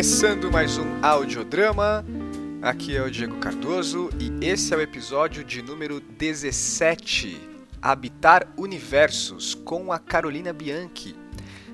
[0.00, 2.02] Começando mais um audiodrama.
[2.62, 7.38] Aqui é o Diego Cardoso e esse é o episódio de número 17,
[7.82, 11.14] Habitar Universos, com a Carolina Bianchi.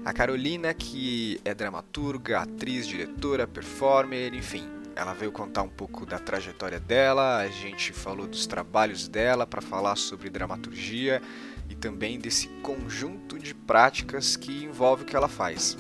[0.05, 6.19] A Carolina, que é dramaturga, atriz, diretora, performer, enfim, ela veio contar um pouco da
[6.19, 11.23] trajetória dela, a gente falou dos trabalhos dela para falar sobre dramaturgia
[11.71, 15.77] e também desse conjunto de práticas que envolve o que ela faz.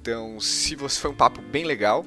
[0.00, 2.06] Então, se você foi um papo bem legal,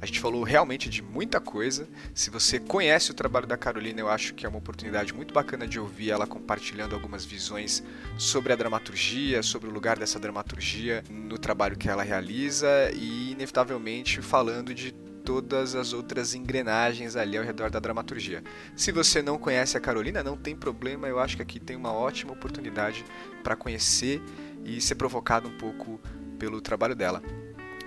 [0.00, 1.86] a gente falou realmente de muita coisa.
[2.14, 5.66] Se você conhece o trabalho da Carolina, eu acho que é uma oportunidade muito bacana
[5.66, 7.84] de ouvir ela compartilhando algumas visões
[8.16, 14.22] sobre a dramaturgia, sobre o lugar dessa dramaturgia no trabalho que ela realiza e, inevitavelmente,
[14.22, 18.42] falando de todas as outras engrenagens ali ao redor da dramaturgia.
[18.74, 21.92] Se você não conhece a Carolina, não tem problema, eu acho que aqui tem uma
[21.92, 23.04] ótima oportunidade
[23.42, 24.22] para conhecer
[24.64, 26.00] e ser provocado um pouco
[26.44, 27.22] pelo trabalho dela.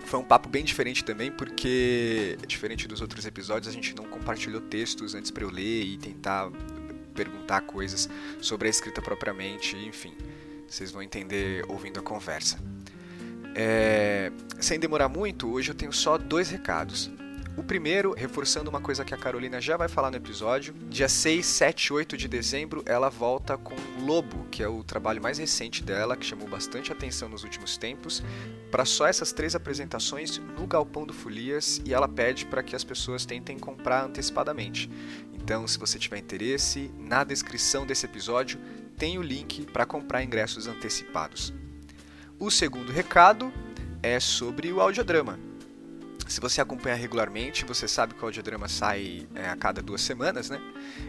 [0.06, 4.62] Foi um papo bem diferente também, porque, diferente dos outros episódios, a gente não compartilhou
[4.62, 6.50] textos antes para eu ler e tentar
[7.14, 8.10] perguntar coisas
[8.42, 10.14] sobre a escrita propriamente, enfim.
[10.68, 12.58] Vocês vão entender ouvindo a conversa.
[13.54, 17.12] É, sem demorar muito, hoje eu tenho só dois recados.
[17.58, 21.44] O primeiro, reforçando uma coisa que a Carolina já vai falar no episódio, dia 6,
[21.44, 26.16] 7 8 de dezembro ela volta com Lobo, que é o trabalho mais recente dela,
[26.16, 28.24] que chamou bastante atenção nos últimos tempos,
[28.70, 32.84] para só essas três apresentações no Galpão do Folias e ela pede para que as
[32.84, 34.88] pessoas tentem comprar antecipadamente.
[35.34, 38.60] Então, se você tiver interesse, na descrição desse episódio
[38.96, 41.52] tem o link para comprar ingressos antecipados.
[42.38, 43.52] O segundo recado
[44.04, 45.47] é sobre o audiodrama.
[46.28, 50.50] Se você acompanha regularmente, você sabe que o audiodrama sai é, a cada duas semanas,
[50.50, 50.62] né?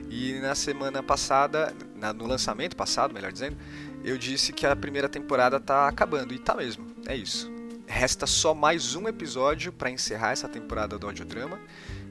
[0.08, 3.56] E na semana passada, na, no lançamento passado, melhor dizendo,
[4.04, 7.50] eu disse que a primeira temporada está acabando, e tá mesmo, é isso.
[7.86, 11.58] Resta só mais um episódio para encerrar essa temporada do audiodrama,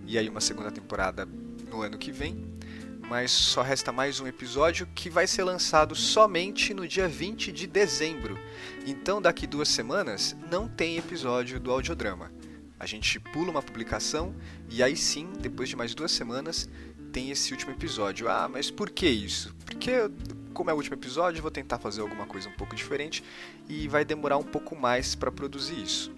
[0.05, 1.25] e aí uma segunda temporada
[1.69, 2.57] no ano que vem.
[3.09, 7.65] Mas só resta mais um episódio que vai ser lançado somente no dia 20 de
[7.65, 8.37] dezembro.
[8.85, 12.36] Então, daqui duas semanas, não tem episódio do audiodrama.
[12.79, 14.35] A gente pula uma publicação
[14.69, 16.69] e aí sim, depois de mais duas semanas,
[17.11, 18.29] tem esse último episódio.
[18.29, 19.55] Ah, mas por que isso?
[19.65, 19.91] Porque,
[20.53, 23.23] como é o último episódio, vou tentar fazer alguma coisa um pouco diferente
[23.67, 26.11] e vai demorar um pouco mais para produzir isso.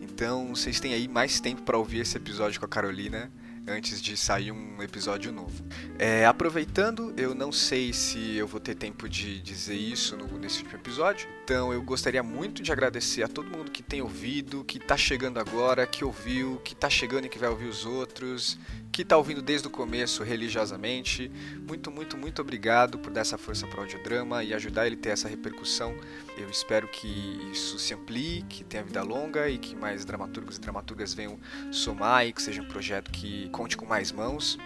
[0.00, 3.30] Então, vocês têm aí mais tempo para ouvir esse episódio com a Carolina
[3.66, 5.64] antes de sair um episódio novo.
[5.98, 10.58] É, aproveitando, eu não sei se eu vou ter tempo de dizer isso no, nesse
[10.58, 14.78] último episódio, então eu gostaria muito de agradecer a todo mundo que tem ouvido, que
[14.78, 18.58] está chegando agora, que ouviu, que está chegando e que vai ouvir os outros,
[18.92, 21.30] que está ouvindo desde o começo religiosamente.
[21.66, 24.98] Muito, muito, muito obrigado por dar essa força para o audiodrama e ajudar ele a
[24.98, 25.94] ter essa repercussão.
[26.36, 27.08] Eu espero que
[27.50, 31.38] isso se amplie, que tenha vida longa e que mais dramaturgos e dramaturgas venham
[31.72, 34.58] somar e que seja um projeto que conte com mais mãos.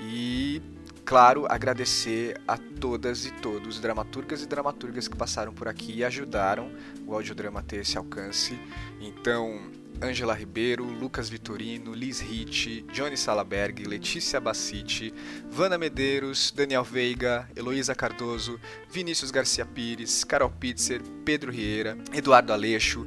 [0.00, 0.60] E
[1.04, 6.70] claro, agradecer a todas e todos, dramaturgas e dramaturgas que passaram por aqui e ajudaram
[7.06, 8.58] o audiodrama a ter esse alcance.
[9.00, 9.70] Então,
[10.02, 15.12] Angela Ribeiro, Lucas Vitorino, Liz Ritt, Johnny Salaberg, Letícia Bassiti,
[15.50, 18.60] Vana Medeiros, Daniel Veiga, Heloísa Cardoso,
[18.90, 23.06] Vinícius Garcia Pires, Carol Pitzer, Pedro Rieira, Eduardo Aleixo,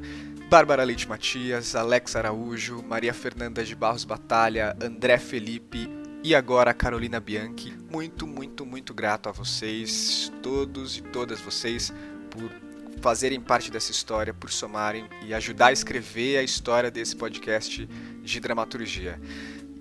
[0.50, 5.90] Bárbara Leite Matias, Alex Araújo, Maria Fernanda de Barros Batalha, André Felipe
[6.24, 7.74] e agora a Carolina Bianchi.
[7.92, 11.94] Muito, muito, muito grato a vocês, todos e todas vocês,
[12.30, 12.67] por
[13.02, 18.40] fazerem parte dessa história, por somarem e ajudar a escrever a história desse podcast de
[18.40, 19.20] dramaturgia.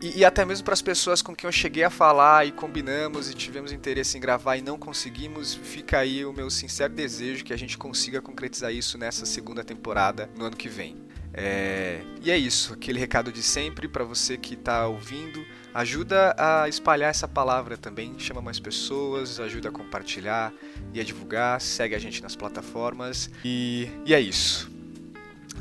[0.01, 3.31] E, e até mesmo para as pessoas com quem eu cheguei a falar e combinamos
[3.31, 7.53] e tivemos interesse em gravar e não conseguimos, fica aí o meu sincero desejo que
[7.53, 10.97] a gente consiga concretizar isso nessa segunda temporada no ano que vem.
[11.33, 12.01] É...
[12.23, 15.45] E é isso, aquele recado de sempre para você que está ouvindo.
[15.77, 20.51] Ajuda a espalhar essa palavra também, chama mais pessoas, ajuda a compartilhar
[20.95, 23.29] e a divulgar, segue a gente nas plataformas.
[23.45, 24.71] E, e é isso.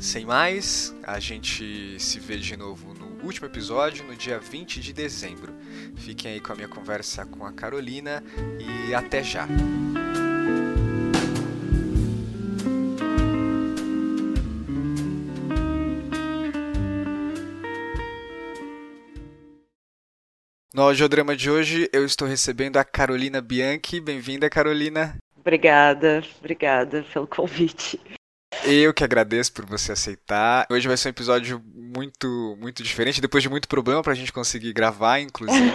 [0.00, 4.94] Sem mais, a gente se vê de novo no último episódio, no dia 20 de
[4.94, 5.52] dezembro.
[5.96, 8.24] Fiquem aí com a minha conversa com a Carolina
[8.88, 9.46] e até já!
[20.76, 23.98] No audiodrama de hoje, eu estou recebendo a Carolina Bianchi.
[23.98, 25.16] Bem-vinda, Carolina.
[25.34, 27.98] Obrigada, obrigada pelo convite.
[28.62, 30.66] Eu que agradeço por você aceitar.
[30.70, 34.30] Hoje vai ser um episódio muito, muito diferente, depois de muito problema para a gente
[34.30, 35.64] conseguir gravar, inclusive.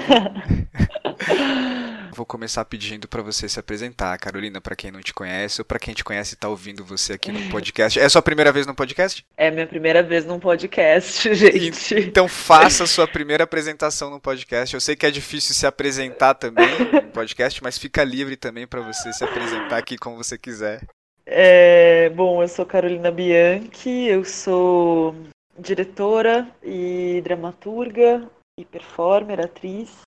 [2.14, 5.80] vou começar pedindo para você se apresentar, Carolina, para quem não te conhece ou para
[5.80, 8.00] quem te conhece e tá ouvindo você aqui no podcast.
[8.00, 9.26] É a sua primeira vez no podcast?
[9.38, 11.96] É minha primeira vez num podcast, gente.
[11.96, 14.74] Então faça a sua primeira apresentação no podcast.
[14.74, 18.82] Eu sei que é difícil se apresentar também no podcast, mas fica livre também para
[18.82, 20.82] você se apresentar aqui como você quiser.
[21.26, 25.16] É, bom, eu sou Carolina Bianchi, eu sou
[25.58, 28.28] diretora e dramaturga
[28.60, 30.02] e performer, atriz.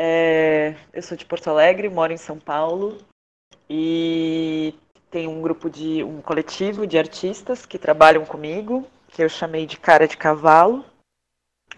[0.00, 2.98] É, eu sou de Porto Alegre, moro em São Paulo
[3.68, 4.72] e
[5.10, 9.76] tenho um grupo de um coletivo de artistas que trabalham comigo, que eu chamei de
[9.76, 10.84] Cara de Cavalo.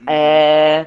[0.06, 0.86] É,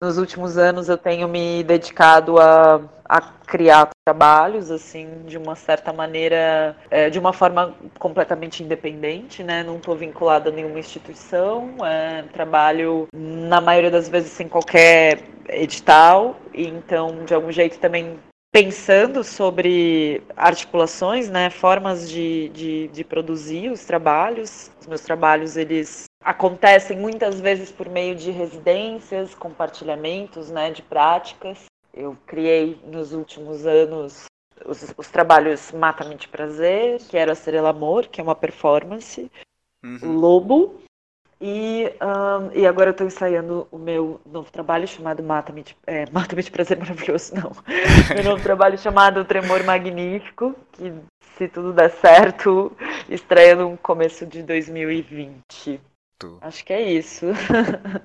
[0.00, 5.92] nos últimos anos eu tenho me dedicado a, a criar trabalhos, assim, de uma certa
[5.92, 9.62] maneira, é, de uma forma completamente independente, né?
[9.62, 16.36] Não estou vinculada a nenhuma instituição, é, trabalho na maioria das vezes sem qualquer edital,
[16.54, 18.18] e então de algum jeito também
[18.52, 24.70] pensando sobre articulações, né, formas de, de, de produzir os trabalhos.
[24.80, 31.64] Os meus trabalhos, eles acontecem muitas vezes por meio de residências, compartilhamentos né, de práticas.
[31.92, 34.24] Eu criei nos últimos anos
[34.64, 39.30] os, os trabalhos Mata-me de Prazer, que era a Estrela Amor, que é uma performance,
[39.82, 39.98] uhum.
[40.02, 40.80] o Lobo,
[41.42, 46.04] e, um, e agora eu estou ensaiando o meu novo trabalho chamado Mata-me de, é,
[46.12, 47.52] Mata de Prazer Maravilhoso, não.
[48.14, 50.92] meu novo trabalho chamado Tremor Magnífico, que
[51.38, 52.76] se tudo der certo,
[53.08, 55.80] estreia no começo de 2020.
[56.40, 57.26] Acho que é isso.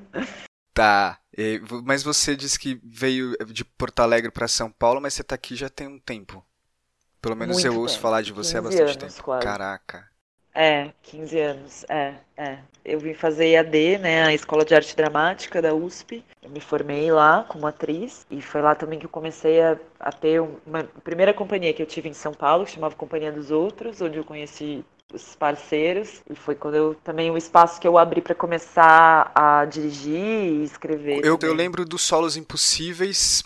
[0.73, 1.19] tá.
[1.83, 5.55] Mas você disse que veio de Porto Alegre para São Paulo, mas você está aqui
[5.55, 6.45] já tem um tempo.
[7.21, 8.01] Pelo menos Muito eu ouço tempo.
[8.03, 9.23] falar de você há bastante anos, tempo.
[9.23, 9.43] Quase.
[9.43, 10.07] Caraca.
[10.57, 12.59] É, 15 anos, é, é.
[12.85, 16.23] Eu vim fazer EAD, né, a Escola de Arte Dramática da USP.
[16.41, 20.13] Eu me formei lá como atriz e foi lá também que eu comecei a, a
[20.13, 23.51] ter uma a primeira companhia que eu tive em São Paulo, que chamava Companhia dos
[23.51, 27.97] Outros, onde eu conheci os parceiros e foi quando eu também o espaço que eu
[27.97, 31.23] abri para começar a dirigir e escrever.
[31.23, 33.43] Eu, eu lembro dos solos impossíveis.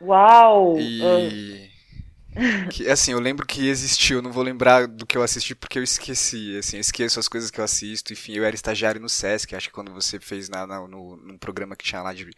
[0.00, 0.78] Uau!
[0.78, 1.68] E
[2.70, 5.82] que, assim, eu lembro que existiu, não vou lembrar do que eu assisti porque eu
[5.82, 9.54] esqueci, assim, eu esqueço as coisas que eu assisto, enfim, eu era estagiário no Sesc,
[9.54, 12.30] acho que quando você fez na, na no, num programa que tinha lá de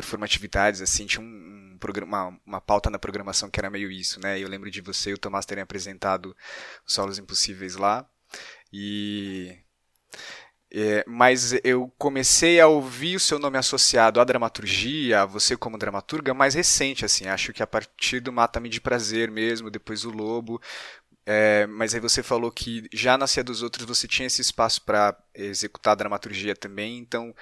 [0.00, 4.20] performatividades, assim, tinha um, um programa, uma, uma, pauta na programação que era meio isso,
[4.20, 6.36] né, eu lembro de você e o Tomás terem apresentado
[6.86, 8.08] os Solos Impossíveis lá,
[8.72, 9.58] e
[10.72, 15.76] é, mas eu comecei a ouvir o seu nome associado à dramaturgia, a você como
[15.76, 17.26] dramaturga, mais recente, assim.
[17.26, 20.60] Acho que a partir do Mata-me de Prazer mesmo, depois o Lobo.
[21.26, 24.82] É, mas aí você falou que já na Cia dos Outros você tinha esse espaço
[24.82, 26.98] para executar a dramaturgia também.
[26.98, 27.34] Então,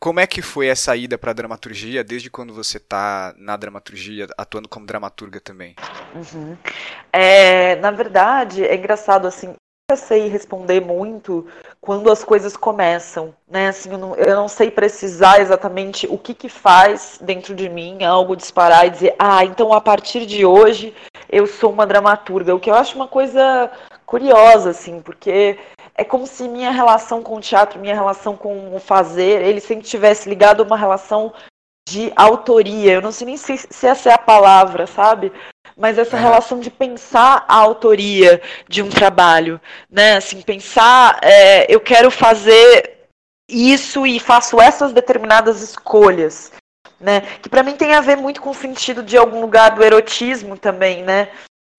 [0.00, 4.26] como é que foi essa ida para a dramaturgia, desde quando você está na dramaturgia,
[4.36, 5.76] atuando como dramaturga também?
[6.14, 6.56] Uhum.
[7.12, 9.54] É, na verdade, é engraçado, assim,
[9.96, 11.46] sei responder muito
[11.80, 13.68] quando as coisas começam, né?
[13.68, 18.02] Assim, eu não, eu não sei precisar exatamente o que que faz dentro de mim
[18.04, 20.94] algo disparar e dizer, ah, então a partir de hoje
[21.28, 22.54] eu sou uma dramaturga.
[22.54, 23.70] O que eu acho uma coisa
[24.10, 25.56] curiosa, assim, porque
[25.94, 29.86] é como se minha relação com o teatro, minha relação com o fazer, ele sempre
[29.86, 31.32] tivesse ligado a uma relação
[31.88, 32.94] de autoria.
[32.94, 35.32] Eu não sei nem se, se essa é a palavra, sabe?
[35.76, 36.20] mas essa é.
[36.20, 40.16] relação de pensar a autoria de um trabalho, né?
[40.16, 43.06] Assim, pensar, é, eu quero fazer
[43.48, 46.52] isso e faço essas determinadas escolhas,
[47.00, 47.20] né?
[47.40, 50.58] Que para mim tem a ver muito com o sentido de algum lugar do erotismo
[50.58, 51.30] também, né?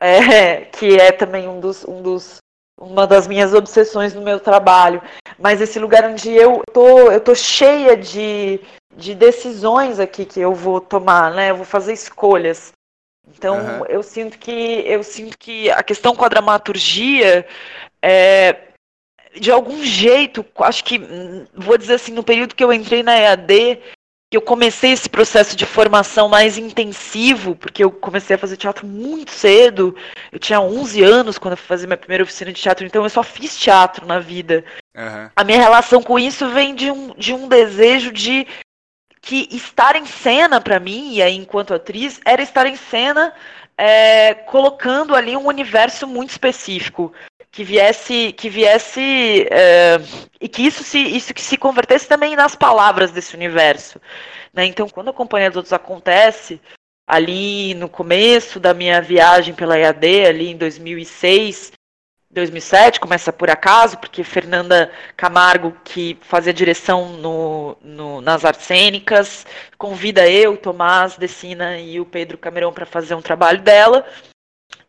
[0.03, 2.41] É, que é também um dos, um dos
[2.79, 4.99] uma das minhas obsessões no meu trabalho,
[5.37, 8.59] mas esse lugar onde eu tô, eu tô cheia de,
[8.97, 11.51] de decisões aqui que eu vou tomar, né?
[11.51, 12.73] Eu vou fazer escolhas.
[13.27, 13.85] Então uhum.
[13.85, 17.45] eu sinto que eu sinto que a questão com a dramaturgia
[18.01, 18.57] é,
[19.39, 20.99] de algum jeito, acho que
[21.53, 23.79] vou dizer assim, no período que eu entrei na EAD,
[24.31, 29.31] eu comecei esse processo de formação mais intensivo, porque eu comecei a fazer teatro muito
[29.31, 29.95] cedo.
[30.31, 33.09] Eu tinha 11 anos quando eu fui fazer minha primeira oficina de teatro, então eu
[33.09, 34.63] só fiz teatro na vida.
[34.95, 35.29] Uhum.
[35.35, 38.47] A minha relação com isso vem de um, de um desejo de
[39.21, 43.33] que estar em cena para mim, e aí enquanto atriz, era estar em cena
[43.77, 47.11] é, colocando ali um universo muito específico
[47.51, 49.97] que viesse que viesse é,
[50.39, 53.99] e que isso se isso que se convertesse também nas palavras desse universo
[54.53, 54.65] né?
[54.65, 56.61] então quando a companhia dos outros acontece
[57.07, 61.73] ali no começo da minha viagem pela EAD ali em 2006
[62.33, 69.45] 2007, começa por acaso, porque Fernanda Camargo, que fazia direção no, no, nas artes cênicas,
[69.77, 74.05] convida eu, Tomás Decina e o Pedro Camerão para fazer um trabalho dela.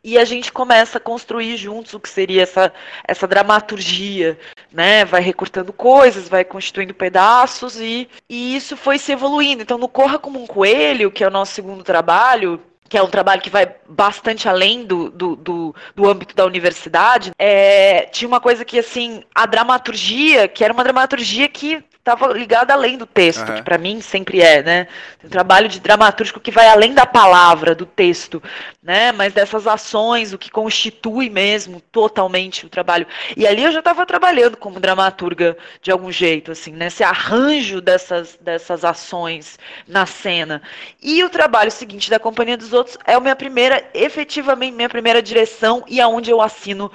[0.05, 2.73] E a gente começa a construir juntos o que seria essa,
[3.07, 4.37] essa dramaturgia,
[4.73, 5.05] né?
[5.05, 9.63] Vai recortando coisas, vai constituindo pedaços e, e isso foi se evoluindo.
[9.63, 13.09] Então, no Corra como um Coelho, que é o nosso segundo trabalho, que é um
[13.09, 18.41] trabalho que vai bastante além do, do, do, do âmbito da universidade, é, tinha uma
[18.41, 23.49] coisa que, assim, a dramaturgia, que era uma dramaturgia que estava ligada além do texto,
[23.49, 23.55] uhum.
[23.55, 24.89] que para mim sempre é, né?
[25.21, 28.43] Tem um trabalho de dramatúrgico que vai além da palavra, do texto,
[28.83, 29.13] né?
[29.13, 33.07] Mas dessas ações, o que constitui mesmo totalmente o trabalho.
[33.37, 36.89] E ali eu já estava trabalhando como dramaturga de algum jeito, assim, né?
[36.89, 39.57] Esse arranjo dessas, dessas ações
[39.87, 40.61] na cena.
[41.01, 45.23] E o trabalho seguinte da Companhia dos Outros é a minha primeira, efetivamente, minha primeira
[45.23, 46.91] direção e aonde eu assino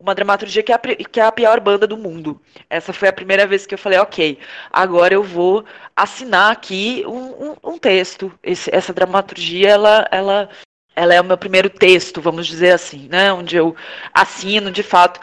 [0.00, 2.40] uma dramaturgia que é, a, que é a pior banda do mundo.
[2.68, 4.38] Essa foi a primeira vez que eu falei, ok,
[4.72, 5.64] agora eu vou
[5.94, 8.32] assinar aqui um, um, um texto.
[8.42, 10.48] Esse, essa dramaturgia, ela, ela,
[10.96, 13.30] ela é o meu primeiro texto, vamos dizer assim, né?
[13.32, 13.76] Onde eu
[14.14, 15.20] assino, de fato,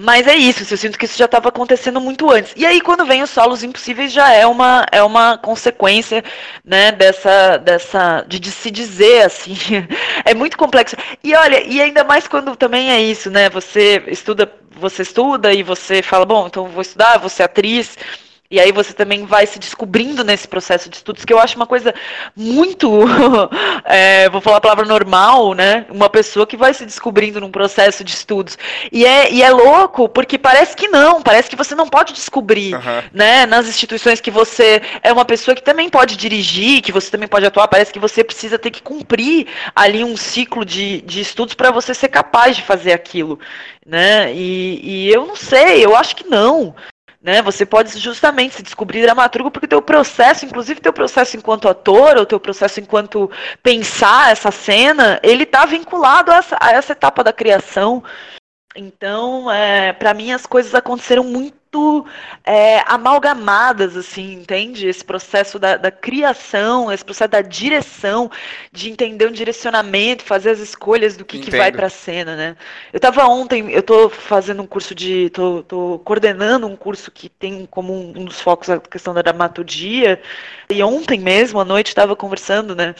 [0.00, 2.52] mas é isso, eu sinto que isso já estava acontecendo muito antes.
[2.56, 6.22] E aí, quando vem os solos impossíveis, já é uma, é uma consequência
[6.64, 8.24] né, dessa, dessa.
[8.28, 9.56] De, de se dizer assim.
[10.24, 10.94] é muito complexo.
[11.24, 13.50] E olha, e ainda mais quando também é isso, né?
[13.50, 17.98] Você estuda, você estuda e você fala, bom, então vou estudar, vou ser atriz.
[18.50, 21.66] E aí você também vai se descobrindo nesse processo de estudos, que eu acho uma
[21.66, 21.94] coisa
[22.34, 23.04] muito,
[23.84, 25.84] é, vou falar a palavra normal, né?
[25.90, 28.56] Uma pessoa que vai se descobrindo num processo de estudos.
[28.90, 32.74] E é, e é louco, porque parece que não, parece que você não pode descobrir,
[32.74, 33.02] uhum.
[33.12, 33.44] né?
[33.44, 37.44] Nas instituições que você é uma pessoa que também pode dirigir, que você também pode
[37.44, 41.70] atuar, parece que você precisa ter que cumprir ali um ciclo de, de estudos para
[41.70, 43.38] você ser capaz de fazer aquilo,
[43.84, 44.32] né?
[44.32, 46.74] E, e eu não sei, eu acho que não.
[47.20, 47.42] Né?
[47.42, 52.24] Você pode justamente se descobrir dramaturgo porque teu processo, inclusive teu processo enquanto ator, ou
[52.24, 53.30] teu processo enquanto
[53.62, 58.04] pensar essa cena, ele está vinculado a essa, a essa etapa da criação.
[58.76, 61.57] Então, é, para mim, as coisas aconteceram muito
[62.44, 64.86] é, amalgamadas, assim, entende?
[64.86, 68.30] Esse processo da, da, criação, esse processo da direção,
[68.72, 72.56] de entender um direcionamento, fazer as escolhas do que, que vai para a cena, né?
[72.92, 77.66] Eu estava ontem, eu estou fazendo um curso de, tô, coordenando um curso que tem
[77.66, 80.20] como um, um dos focos a questão da dramaturgia,
[80.70, 82.94] e ontem mesmo, à noite, estava conversando, né,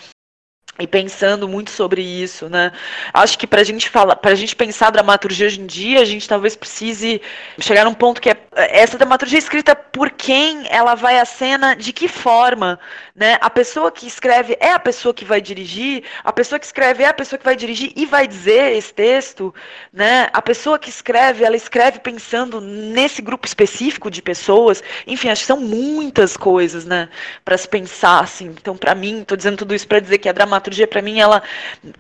[0.79, 2.71] e pensando muito sobre isso, né?
[3.13, 6.01] Acho que para a gente falar, para a gente pensar a dramaturgia hoje em dia,
[6.01, 7.21] a gente talvez precise
[7.59, 11.75] chegar num ponto que é essa dramaturgia é escrita por quem ela vai à cena,
[11.75, 12.79] de que forma,
[13.15, 13.39] né?
[13.41, 17.09] A pessoa que escreve é a pessoa que vai dirigir, a pessoa que escreve é
[17.09, 19.53] a pessoa que vai dirigir e vai dizer esse texto,
[19.93, 20.29] né?
[20.33, 24.83] A pessoa que escreve, ela escreve pensando nesse grupo específico de pessoas.
[25.07, 27.09] Enfim, acho que são muitas coisas, né,
[27.45, 28.47] para se pensar assim.
[28.47, 31.19] Então, para mim, estou dizendo tudo isso para dizer que a dramaturgia dramaturgia, para mim,
[31.19, 31.43] ela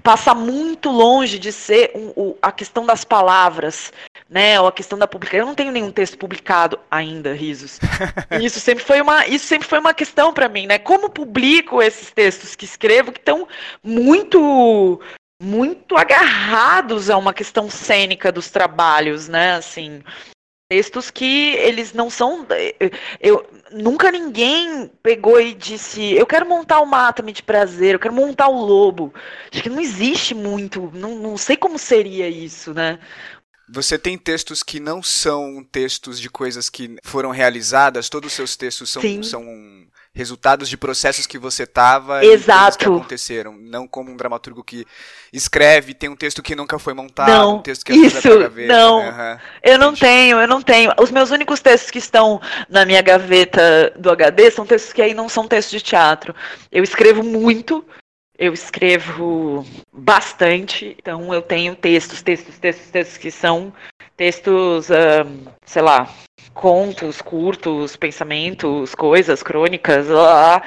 [0.03, 3.93] passa muito longe de ser um, um, a questão das palavras,
[4.29, 4.61] né?
[4.61, 5.41] Ou a questão da publicação.
[5.41, 7.81] Eu não tenho nenhum texto publicado ainda, risos.
[8.41, 10.79] Isso sempre foi uma, isso sempre foi uma questão para mim, né?
[10.79, 13.49] Como publico esses textos que escrevo que estão
[13.83, 15.01] muito
[15.41, 19.55] muito agarrados a uma questão cênica dos trabalhos, né?
[19.55, 20.03] Assim,
[20.69, 22.47] textos que eles não são.
[23.21, 28.15] Eu, nunca ninguém pegou e disse: Eu quero montar o Mata-me de Prazer, eu quero
[28.15, 29.13] montar o Lobo.
[29.53, 32.99] Acho que não existe muito, não, não sei como seria isso, né?
[33.71, 38.57] Você tem textos que não são textos de coisas que foram realizadas, todos os seus
[38.57, 39.45] textos são, são
[40.19, 42.37] resultados de processos que você estava e
[42.77, 43.57] que aconteceram.
[43.57, 44.85] Não como um dramaturgo que
[45.33, 48.73] escreve, tem um texto que nunca foi montado, não, um texto que isso, gaveta.
[48.73, 50.93] Não, uhum, eu não tenho, eu não tenho.
[51.01, 55.15] Os meus únicos textos que estão na minha gaveta do HD são textos que aí
[55.15, 56.35] não são textos de teatro.
[56.73, 57.85] Eu escrevo muito,
[58.37, 63.73] eu escrevo bastante, então eu tenho textos, textos, textos, textos que são
[64.19, 66.11] textos, um, sei lá,
[66.53, 70.61] contos curtos, pensamentos, coisas, crônicas, lá,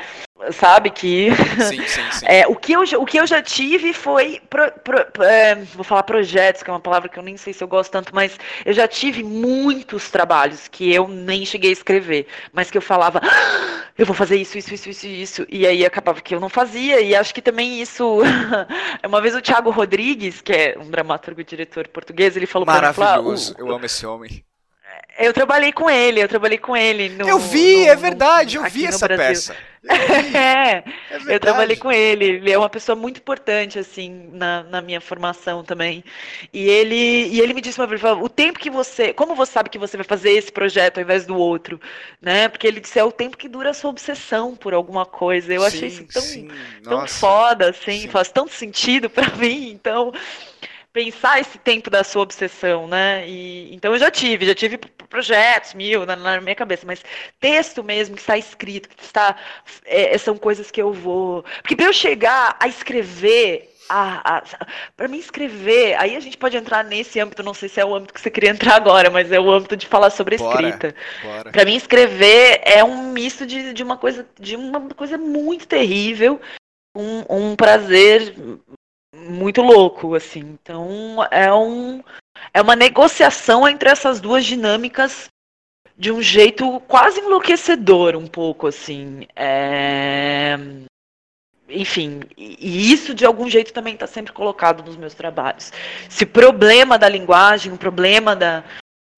[0.53, 1.29] sabe que
[1.67, 2.25] sim, sim, sim.
[2.27, 6.03] É, o que eu o que eu já tive foi pro, pro, é, vou falar
[6.03, 8.73] projetos que é uma palavra que eu nem sei se eu gosto tanto mas eu
[8.73, 13.83] já tive muitos trabalhos que eu nem cheguei a escrever mas que eu falava ah,
[13.97, 17.01] eu vou fazer isso isso isso isso isso e aí acabava que eu não fazia
[17.01, 18.19] e acho que também isso
[19.05, 23.53] uma vez o Thiago Rodrigues que é um dramaturgo e diretor português ele falou maravilhoso
[23.53, 24.43] mim, eu amo esse homem
[25.19, 27.09] Eu trabalhei com ele, eu trabalhei com ele.
[27.09, 29.55] No, eu vi, no, é verdade, eu vi essa peça.
[29.89, 30.83] é, é
[31.27, 32.25] eu trabalhei com ele.
[32.25, 36.03] Ele é uma pessoa muito importante, assim, na, na minha formação também.
[36.53, 39.11] E ele, e ele me disse uma vez, o tempo que você.
[39.13, 41.79] Como você sabe que você vai fazer esse projeto ao invés do outro?
[42.21, 42.47] Né?
[42.47, 45.53] Porque ele disse, é o tempo que dura a sua obsessão por alguma coisa.
[45.53, 46.23] Eu sim, achei isso tão,
[46.83, 48.07] tão foda, assim, sim.
[48.07, 49.71] faz tanto sentido para mim.
[49.71, 50.13] Então
[50.93, 53.27] pensar esse tempo da sua obsessão, né?
[53.27, 57.03] E, então eu já tive, já tive projetos mil na, na minha cabeça, mas
[57.39, 59.35] texto mesmo que está escrito, que está,
[59.85, 61.43] é, são coisas que eu vou.
[61.61, 63.71] Porque para eu chegar a escrever
[64.95, 67.93] para mim escrever, aí a gente pode entrar nesse âmbito, não sei se é o
[67.93, 70.95] âmbito que você queria entrar agora, mas é o âmbito de falar sobre a escrita.
[71.51, 76.39] Para mim escrever é um misto de, de uma coisa de uma coisa muito terrível,
[76.95, 78.33] um, um prazer
[79.15, 80.39] muito louco, assim.
[80.39, 82.03] Então é um
[82.53, 85.29] é uma negociação entre essas duas dinâmicas
[85.97, 89.27] de um jeito quase enlouquecedor, um pouco assim.
[89.35, 90.57] É...
[91.69, 95.71] Enfim, e isso de algum jeito também está sempre colocado nos meus trabalhos.
[96.09, 98.63] Esse problema da linguagem, o problema da,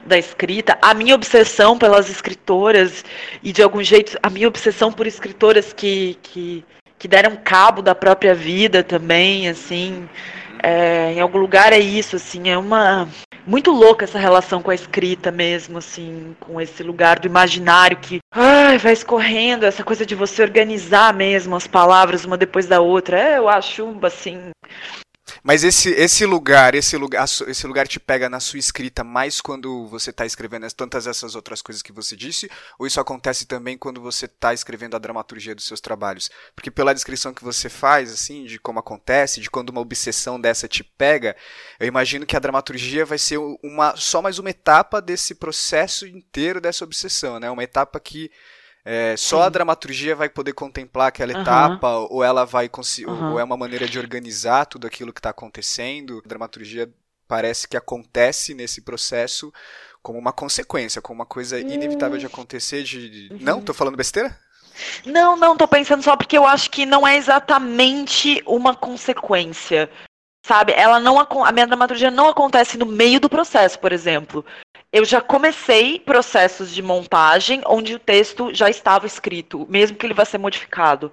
[0.06, 3.04] da escrita, a minha obsessão pelas escritoras
[3.42, 6.64] e de algum jeito a minha obsessão por escritoras que, que
[7.04, 10.08] que deram cabo da própria vida também, assim.
[10.64, 13.10] É, em algum lugar é isso, assim, é uma
[13.46, 18.22] muito louca essa relação com a escrita mesmo, assim, com esse lugar do imaginário que
[18.32, 23.20] ai, vai escorrendo, essa coisa de você organizar mesmo as palavras uma depois da outra.
[23.20, 24.52] É, eu acho assim
[25.42, 29.88] mas esse, esse lugar, esse lugar, esse lugar te pega na sua escrita mais quando
[29.88, 34.02] você está escrevendo tantas essas outras coisas que você disse, ou isso acontece também quando
[34.02, 36.30] você está escrevendo a dramaturgia dos seus trabalhos?
[36.56, 40.68] Porque pela descrição que você faz, assim, de como acontece, de quando uma obsessão dessa
[40.68, 41.36] te pega,
[41.80, 46.62] eu imagino que a dramaturgia vai ser uma só mais uma etapa desse processo inteiro
[46.62, 47.50] dessa obsessão, né?
[47.50, 48.32] Uma etapa que
[48.86, 49.46] é, só Sim.
[49.46, 51.42] a dramaturgia vai poder contemplar aquela uhum.
[51.42, 52.70] etapa, ou ela vai
[53.08, 53.32] uhum.
[53.32, 56.22] ou é uma maneira de organizar tudo aquilo que está acontecendo.
[56.24, 56.92] A dramaturgia
[57.28, 59.54] parece que acontece nesse processo
[60.02, 62.30] como uma consequência, como uma coisa inevitável de hum.
[62.32, 62.84] acontecer.
[62.84, 63.30] De...
[63.32, 63.38] Uhum.
[63.40, 63.62] Não?
[63.62, 64.38] Tô falando besteira?
[65.06, 69.90] Não, não, tô pensando só porque eu acho que não é exatamente uma consequência.
[70.46, 70.74] Sabe?
[70.74, 74.46] Ela não a minha dramaturgia não acontece no meio do processo, por exemplo
[74.94, 80.14] eu já comecei processos de montagem onde o texto já estava escrito, mesmo que ele
[80.14, 81.12] vá ser modificado.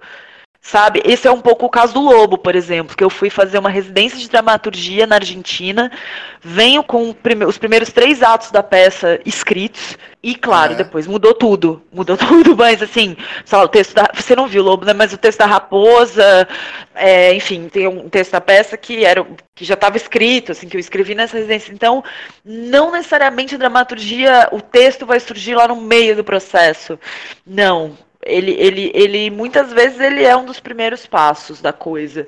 [0.63, 1.01] Sabe?
[1.03, 3.69] Esse é um pouco o caso do Lobo, por exemplo, que eu fui fazer uma
[3.69, 5.91] residência de dramaturgia na Argentina,
[6.39, 7.15] venho com
[7.47, 10.75] os primeiros três atos da peça escritos, e claro, é.
[10.75, 11.81] depois mudou tudo.
[11.91, 14.11] Mudou tudo, mas assim, só o texto da.
[14.13, 14.93] Você não viu o Lobo, né?
[14.93, 16.47] Mas o texto da raposa,
[16.93, 20.77] é, enfim, tem um texto da peça que era que já estava escrito, assim, que
[20.77, 21.73] eu escrevi nessa residência.
[21.73, 22.03] Então,
[22.45, 26.99] não necessariamente a dramaturgia, o texto vai surgir lá no meio do processo.
[27.45, 32.27] Não ele, ele, ele muitas vezes ele é um dos primeiros passos da coisa.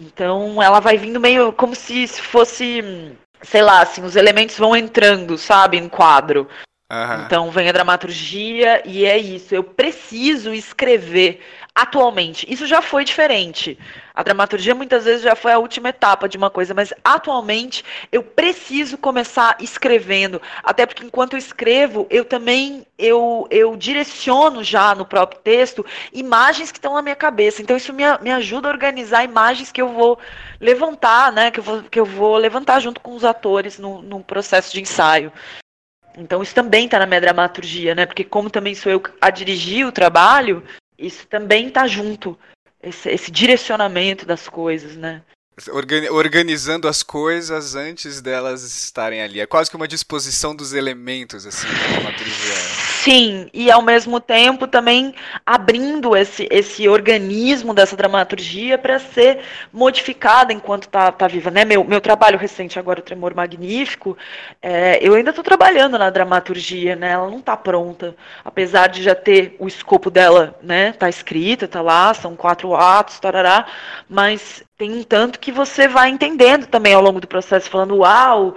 [0.00, 2.82] Então ela vai vindo meio como se fosse,
[3.42, 6.48] sei lá, assim, os elementos vão entrando, sabe, em quadro.
[6.90, 7.24] Uhum.
[7.24, 9.54] Então vem a dramaturgia e é isso.
[9.54, 11.40] Eu preciso escrever
[11.74, 12.46] atualmente.
[12.48, 13.76] Isso já foi diferente.
[14.14, 18.22] A dramaturgia muitas vezes já foi a última etapa de uma coisa, mas atualmente eu
[18.22, 25.04] preciso começar escrevendo, até porque enquanto eu escrevo, eu também eu, eu direciono já no
[25.04, 27.60] próprio texto imagens que estão na minha cabeça.
[27.60, 30.18] Então isso me, me ajuda a organizar imagens que eu vou
[30.60, 31.50] levantar, né?
[31.50, 34.80] Que eu vou, que eu vou levantar junto com os atores no, no processo de
[34.80, 35.30] ensaio.
[36.16, 38.06] Então isso também está na minha dramaturgia, né?
[38.06, 40.62] Porque como também sou eu a dirigir o trabalho,
[40.98, 42.38] isso também está junto,
[42.82, 45.22] esse, esse, direcionamento das coisas, né?
[46.10, 49.40] Organizando as coisas antes delas estarem ali.
[49.40, 52.95] É quase que uma disposição dos elementos, assim, da dramaturgia.
[53.06, 55.14] Sim, e ao mesmo tempo também
[55.46, 59.42] abrindo esse, esse organismo dessa dramaturgia para ser
[59.72, 61.48] modificada enquanto está tá viva.
[61.48, 61.64] Né?
[61.64, 64.18] Meu, meu trabalho recente agora, o Tremor Magnífico,
[64.60, 67.12] é, eu ainda estou trabalhando na dramaturgia, né?
[67.12, 70.90] ela não está pronta, apesar de já ter o escopo dela, né?
[70.90, 73.66] Tá escrita, tá lá, são quatro atos, tarará,
[74.08, 78.56] mas tem um tanto que você vai entendendo também ao longo do processo, falando, uau,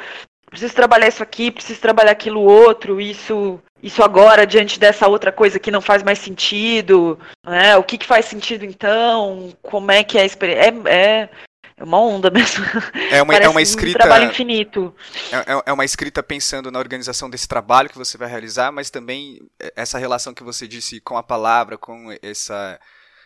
[0.50, 5.58] preciso trabalhar isso aqui, preciso trabalhar aquilo outro, isso isso agora diante dessa outra coisa
[5.58, 7.78] que não faz mais sentido, né?
[7.78, 9.54] O que, que faz sentido então?
[9.62, 10.70] Como é que é a experiência?
[10.86, 11.30] É, é,
[11.78, 12.66] é uma onda mesmo.
[13.10, 13.98] É uma, é uma escrita.
[13.98, 14.94] Um trabalho infinito.
[15.32, 18.90] É, é, é uma escrita pensando na organização desse trabalho que você vai realizar, mas
[18.90, 19.40] também
[19.76, 22.78] essa relação que você disse com a palavra, com essa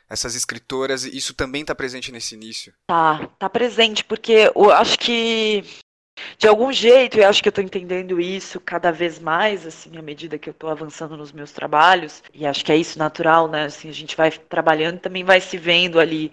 [0.10, 2.72] essas escritoras, isso também está presente nesse início?
[2.86, 5.64] Tá, tá presente, porque eu acho que
[6.38, 10.02] de algum jeito, eu acho que eu estou entendendo isso cada vez mais, assim, à
[10.02, 13.66] medida que eu estou avançando nos meus trabalhos, e acho que é isso natural, né?
[13.66, 16.32] Assim, a gente vai trabalhando também vai se vendo ali.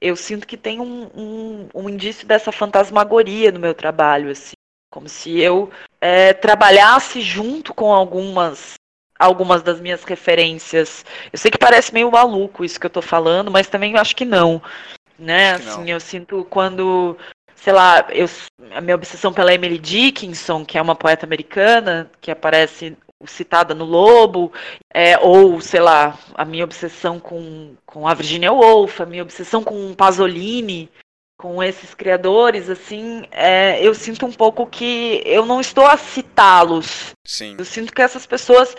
[0.00, 4.54] Eu sinto que tem um, um, um indício dessa fantasmagoria no meu trabalho, assim,
[4.90, 8.74] como se eu é, trabalhasse junto com algumas
[9.18, 11.04] algumas das minhas referências.
[11.30, 14.24] Eu sei que parece meio maluco isso que eu estou falando, mas também acho que
[14.24, 14.62] não.
[15.18, 15.52] Né?
[15.52, 15.88] Acho assim, não.
[15.88, 17.18] eu sinto quando
[17.62, 18.28] sei lá, eu,
[18.72, 22.96] a minha obsessão pela Emily Dickinson, que é uma poeta americana, que aparece
[23.26, 24.50] citada no Lobo,
[24.92, 29.62] é, ou, sei lá, a minha obsessão com, com a Virginia Woolf, a minha obsessão
[29.62, 30.90] com Pasolini,
[31.36, 37.10] com esses criadores, assim, é, eu sinto um pouco que eu não estou a citá-los.
[37.58, 38.74] Eu sinto que essas pessoas,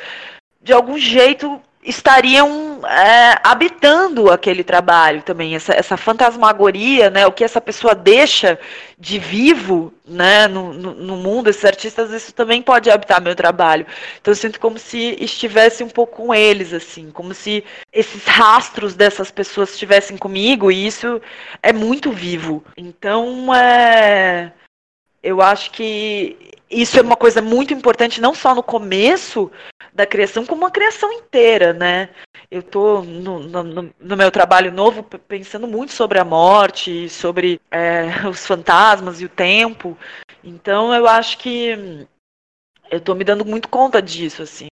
[0.62, 7.44] de algum jeito, estariam é, habitando aquele trabalho também, essa, essa fantasmagoria, né, o que
[7.44, 8.60] essa pessoa deixa
[9.00, 13.86] de vivo né, no, no, no, mundo, esses artistas, isso também pode habitar meu trabalho.
[14.20, 18.94] Então eu sinto como se estivesse um pouco com eles, assim, como se esses rastros
[18.94, 21.20] dessas pessoas estivessem comigo, e isso
[21.64, 22.64] é muito vivo.
[22.78, 24.52] Então, é,
[25.24, 29.52] eu acho que isso é uma coisa muito importante, não só no começo
[29.94, 32.10] da criação, como a criação inteira, né?
[32.50, 38.06] Eu estou no, no, no, meu trabalho novo pensando muito sobre a morte, sobre é,
[38.30, 39.98] os fantasmas e o tempo.
[40.44, 42.08] Então eu acho que
[42.90, 44.68] eu estou me dando muito conta disso, assim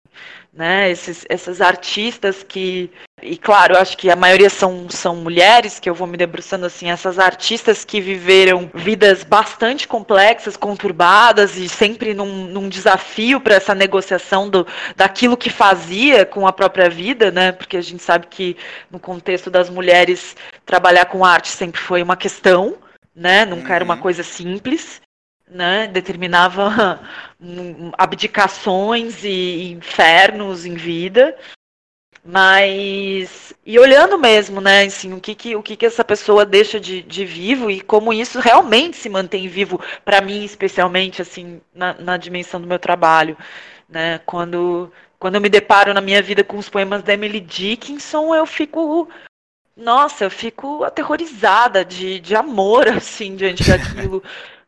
[0.56, 0.90] né?
[0.90, 2.90] Esses, essas artistas que
[3.26, 6.90] e claro, acho que a maioria são, são mulheres, que eu vou me debruçando assim,
[6.90, 13.74] essas artistas que viveram vidas bastante complexas, conturbadas e sempre num, num desafio para essa
[13.74, 17.52] negociação do, daquilo que fazia com a própria vida, né?
[17.52, 18.56] Porque a gente sabe que
[18.90, 22.76] no contexto das mulheres trabalhar com arte sempre foi uma questão,
[23.14, 23.44] né?
[23.44, 23.74] Nunca uhum.
[23.74, 24.00] era uma uhum.
[24.00, 25.00] coisa simples
[25.48, 27.00] né, determinava
[27.96, 31.36] abdicações e infernos em vida,
[32.26, 36.80] mas e olhando mesmo, né, assim, o que que, o que, que essa pessoa deixa
[36.80, 41.94] de, de vivo e como isso realmente se mantém vivo para mim, especialmente assim na,
[41.94, 43.36] na dimensão do meu trabalho,
[43.88, 48.34] né, quando quando eu me deparo na minha vida com os poemas da Emily Dickinson,
[48.34, 49.08] eu fico
[49.76, 54.22] nossa, eu fico aterrorizada de, de amor, assim, diante daquilo.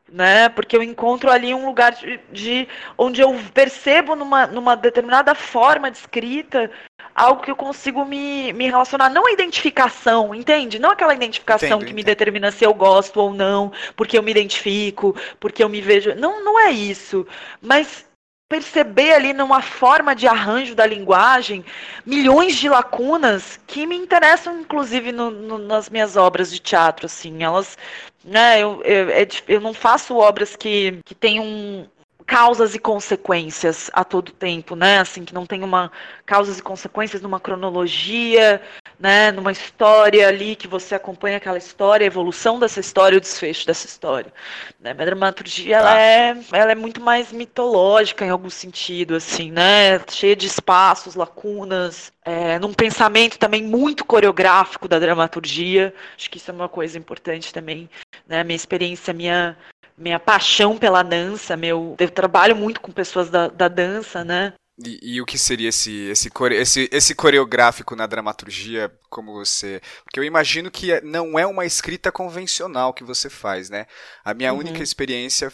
[0.08, 0.48] né?
[0.50, 5.90] Porque eu encontro ali um lugar de, de, onde eu percebo numa, numa determinada forma
[5.90, 6.70] de escrita
[7.18, 10.78] algo que eu consigo me, me relacionar, não a identificação, entende?
[10.78, 11.96] Não aquela identificação entendo, que entendo.
[11.96, 16.14] me determina se eu gosto ou não, porque eu me identifico, porque eu me vejo.
[16.14, 17.26] Não, não é isso.
[17.60, 18.06] Mas
[18.48, 21.62] perceber ali numa forma de arranjo da linguagem
[22.06, 27.42] milhões de lacunas que me interessam inclusive no, no, nas minhas obras de teatro assim
[27.42, 27.76] elas
[28.24, 31.86] né eu, eu, é eu não faço obras que, que tenham
[32.28, 34.98] causas e consequências a todo tempo, né?
[34.98, 35.90] Assim, que não tem uma
[36.26, 38.60] causas e consequências numa cronologia,
[39.00, 39.32] né?
[39.32, 43.86] Numa história ali que você acompanha aquela história, a evolução dessa história, o desfecho dessa
[43.86, 44.30] história.
[44.78, 44.90] Né?
[44.90, 49.98] A dramaturgia ela é, ela é muito mais mitológica em algum sentido, assim, né?
[50.10, 55.94] Cheia de espaços, lacunas, é, num pensamento também muito coreográfico da dramaturgia.
[56.14, 57.88] Acho que isso é uma coisa importante também,
[58.28, 58.44] né?
[58.44, 59.56] Minha experiência, minha
[59.98, 61.96] minha paixão pela dança, meu.
[61.98, 64.54] Eu trabalho muito com pessoas da, da dança, né?
[64.84, 69.80] E, e, o que seria esse, esse, esse, esse coreográfico na dramaturgia, como você.
[70.04, 73.86] Porque eu imagino que não é uma escrita convencional que você faz, né?
[74.24, 74.60] A minha uhum.
[74.60, 75.52] única experiência,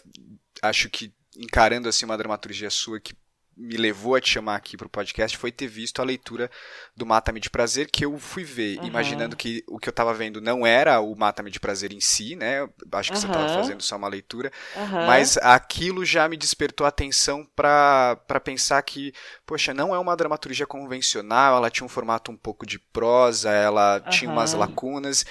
[0.61, 3.14] acho que encarando assim uma dramaturgia sua que
[3.56, 6.50] me levou a te chamar aqui para o podcast foi ter visto a leitura
[6.96, 8.86] do Mata-me de Prazer, que eu fui ver, uhum.
[8.86, 12.36] imaginando que o que eu estava vendo não era o Mata-me de Prazer em si,
[12.36, 12.68] né?
[12.92, 13.20] Acho que uhum.
[13.20, 15.06] você estava fazendo só uma leitura, uhum.
[15.06, 19.12] mas aquilo já me despertou a atenção para pensar que,
[19.46, 24.00] poxa, não é uma dramaturgia convencional, ela tinha um formato um pouco de prosa, ela
[24.00, 25.24] tinha umas lacunas,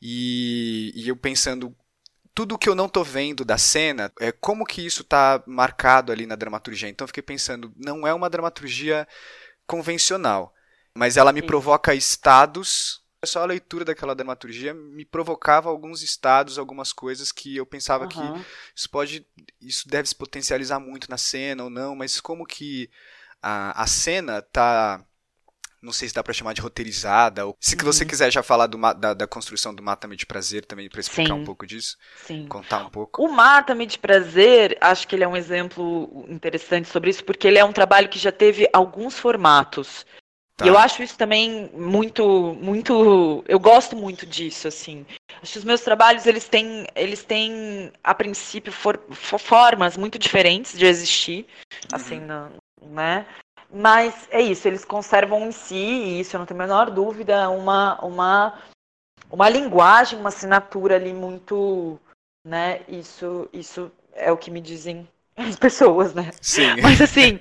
[0.00, 1.74] e, e eu pensando
[2.34, 6.26] tudo que eu não tô vendo da cena, é como que isso tá marcado ali
[6.26, 6.88] na dramaturgia.
[6.88, 9.06] Então eu fiquei pensando, não é uma dramaturgia
[9.66, 10.54] convencional,
[10.94, 11.46] mas ela me Sim.
[11.46, 13.00] provoca estados.
[13.22, 18.08] Só a leitura daquela dramaturgia me provocava alguns estados, algumas coisas que eu pensava uhum.
[18.08, 19.26] que isso pode,
[19.60, 22.88] isso deve se potencializar muito na cena ou não, mas como que
[23.42, 25.04] a, a cena tá
[25.82, 27.46] não sei se dá para chamar de roteirizada.
[27.46, 27.84] Ou, se uhum.
[27.84, 31.34] você quiser já falar do, da, da construção do Mata-me de Prazer também, para explicar
[31.34, 31.40] Sim.
[31.40, 31.96] um pouco disso.
[32.24, 32.46] Sim.
[32.48, 33.24] Contar um pouco.
[33.24, 37.58] O Mata-me de Prazer, acho que ele é um exemplo interessante sobre isso, porque ele
[37.58, 40.04] é um trabalho que já teve alguns formatos.
[40.60, 40.66] Tá.
[40.66, 43.42] E eu acho isso também muito, muito.
[43.48, 45.06] Eu gosto muito disso, assim.
[45.42, 50.18] Acho que os meus trabalhos eles têm, eles têm a princípio for, for, formas muito
[50.18, 51.46] diferentes de existir,
[51.90, 52.44] assim, uhum.
[52.44, 53.26] assim, né?
[53.72, 57.48] Mas é isso, eles conservam em si, e isso eu não tenho a menor dúvida,
[57.50, 58.58] uma, uma,
[59.30, 61.98] uma linguagem, uma assinatura ali muito,
[62.44, 62.80] né?
[62.88, 65.06] Isso, isso é o que me dizem
[65.36, 66.30] as pessoas, né?
[66.40, 66.80] Sim.
[66.82, 67.38] Mas assim,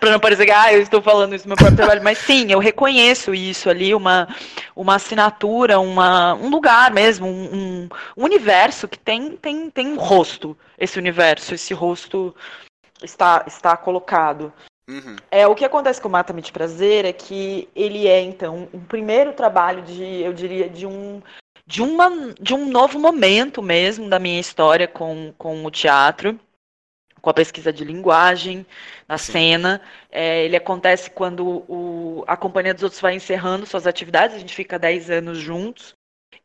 [0.00, 2.50] para não parecer que ah, eu estou falando isso no meu próprio trabalho, mas sim,
[2.50, 4.26] eu reconheço isso ali, uma,
[4.74, 10.56] uma assinatura, uma, um lugar mesmo, um, um universo que tem, tem, tem um rosto,
[10.78, 12.34] esse universo, esse rosto
[13.02, 14.50] está, está colocado.
[14.90, 15.16] Uhum.
[15.30, 18.80] É, o que acontece com o Mata-me de Prazer é que ele é, então, um
[18.80, 21.22] primeiro trabalho de, eu diria, de um
[21.64, 26.38] de, uma, de um novo momento mesmo da minha história com, com o teatro
[27.20, 28.66] com a pesquisa de linguagem
[29.06, 29.32] na Sim.
[29.32, 29.80] cena.
[30.10, 34.54] É, ele acontece quando o, a Companhia dos Outros vai encerrando suas atividades, a gente
[34.54, 35.94] fica 10 anos juntos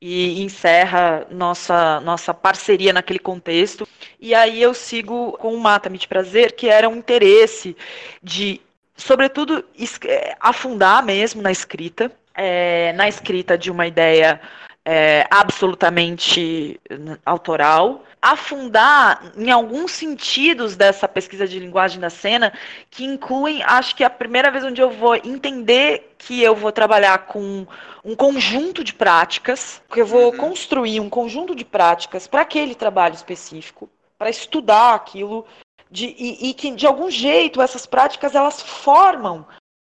[0.02, 3.88] e encerra nossa, nossa parceria naquele contexto.
[4.26, 7.78] E aí eu sigo com o Mata-me de Prazer, que era um interesse
[8.24, 8.60] de,
[8.98, 9.64] sobretudo,
[10.04, 14.42] é, afundar mesmo na escrita, é, na escrita de uma ideia
[14.84, 16.82] é, absolutamente
[17.24, 22.52] autoral, afundar em alguns sentidos dessa pesquisa de linguagem da cena,
[22.90, 26.72] que incluem, acho que é a primeira vez onde eu vou entender que eu vou
[26.72, 27.68] trabalhar com
[28.04, 30.38] um conjunto de práticas, que eu vou uhum.
[30.38, 35.46] construir um conjunto de práticas para aquele trabalho específico, para estudar aquilo,
[35.90, 39.46] de, e, e que de algum jeito essas práticas elas formam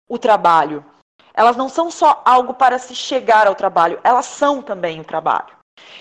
[0.09, 0.85] o trabalho.
[1.35, 5.57] Elas não são só algo para se chegar ao trabalho, elas são também o trabalho.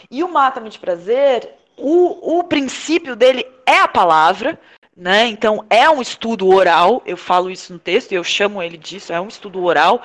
[0.09, 4.59] E o Mata-me de Prazer, o, o princípio dele é a palavra,
[4.95, 5.27] né?
[5.27, 9.21] Então é um estudo oral, eu falo isso no texto, eu chamo ele disso, é
[9.21, 10.01] um estudo oral.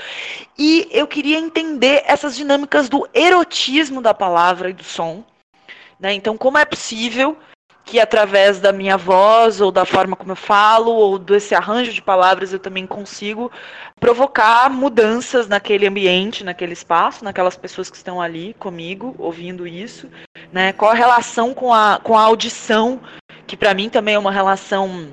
[0.58, 5.24] E eu queria entender essas dinâmicas do erotismo da palavra e do som.
[5.98, 6.12] Né?
[6.12, 7.38] Então, como é possível
[7.84, 12.00] que através da minha voz ou da forma como eu falo ou desse arranjo de
[12.00, 13.50] palavras eu também consigo
[13.98, 20.08] provocar mudanças naquele ambiente, naquele espaço, naquelas pessoas que estão ali comigo ouvindo isso,
[20.52, 20.72] né?
[20.72, 23.00] Qual a relação com a, com a audição,
[23.46, 25.08] que para mim também é uma relação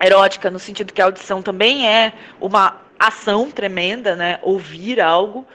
[0.00, 4.38] erótica no sentido que a audição também é uma ação tremenda, né?
[4.42, 5.46] Ouvir algo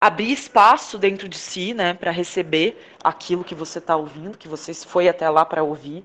[0.00, 4.72] abrir espaço dentro de si, né, para receber aquilo que você está ouvindo, que você
[4.74, 6.04] foi até lá para ouvir,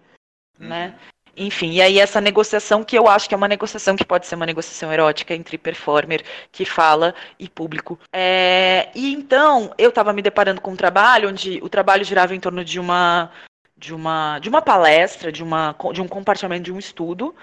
[0.60, 0.68] uhum.
[0.68, 0.96] né?
[1.36, 4.36] Enfim, e aí essa negociação que eu acho que é uma negociação que pode ser
[4.36, 8.00] uma negociação erótica entre performer que fala e público.
[8.14, 12.40] É, e então eu estava me deparando com um trabalho onde o trabalho girava em
[12.40, 13.32] torno de uma
[13.76, 17.36] de uma de uma palestra, de uma de um compartilhamento de um estudo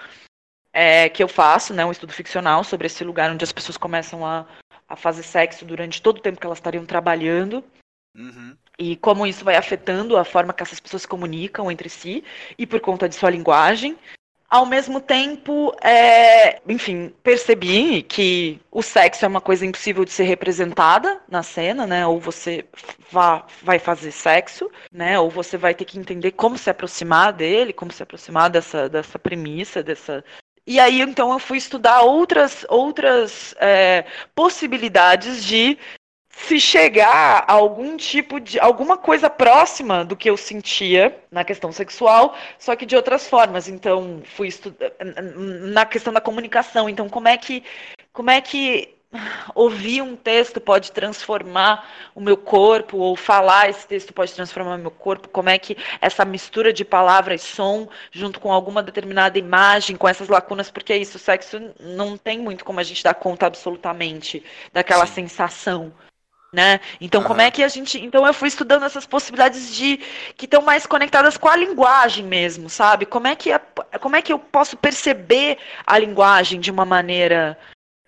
[0.71, 4.25] é, que eu faço, né, um estudo ficcional sobre esse lugar onde as pessoas começam
[4.25, 4.45] a
[4.91, 7.63] a fazer sexo durante todo o tempo que elas estariam trabalhando.
[8.15, 8.55] Uhum.
[8.77, 12.23] E como isso vai afetando a forma que essas pessoas se comunicam entre si
[12.57, 13.97] e por conta de sua linguagem.
[14.49, 20.23] Ao mesmo tempo, é, enfim, percebi que o sexo é uma coisa impossível de ser
[20.23, 22.05] representada na cena, né?
[22.05, 22.65] Ou você
[23.09, 25.17] vá, vai fazer sexo, né?
[25.17, 29.17] Ou você vai ter que entender como se aproximar dele, como se aproximar dessa, dessa
[29.17, 30.21] premissa, dessa,
[30.71, 35.77] e aí, então, eu fui estudar outras, outras é, possibilidades de
[36.29, 38.57] se chegar a algum tipo de.
[38.57, 43.67] alguma coisa próxima do que eu sentia na questão sexual, só que de outras formas.
[43.67, 44.93] Então, fui estudar
[45.73, 46.87] na questão da comunicação.
[46.87, 47.65] Então, como é que.
[48.13, 48.95] Como é que
[49.53, 54.79] ouvir um texto pode transformar o meu corpo, ou falar esse texto pode transformar o
[54.79, 59.37] meu corpo, como é que essa mistura de palavra e som, junto com alguma determinada
[59.37, 63.03] imagem, com essas lacunas, porque é isso, o sexo não tem muito como a gente
[63.03, 65.13] dar conta absolutamente daquela Sim.
[65.13, 65.93] sensação.
[66.53, 66.81] Né?
[66.99, 67.97] Então, como é que a gente.
[67.97, 69.95] Então, eu fui estudando essas possibilidades de
[70.35, 73.05] que estão mais conectadas com a linguagem mesmo, sabe?
[73.05, 73.59] Como é que, a,
[74.01, 77.57] como é que eu posso perceber a linguagem de uma maneira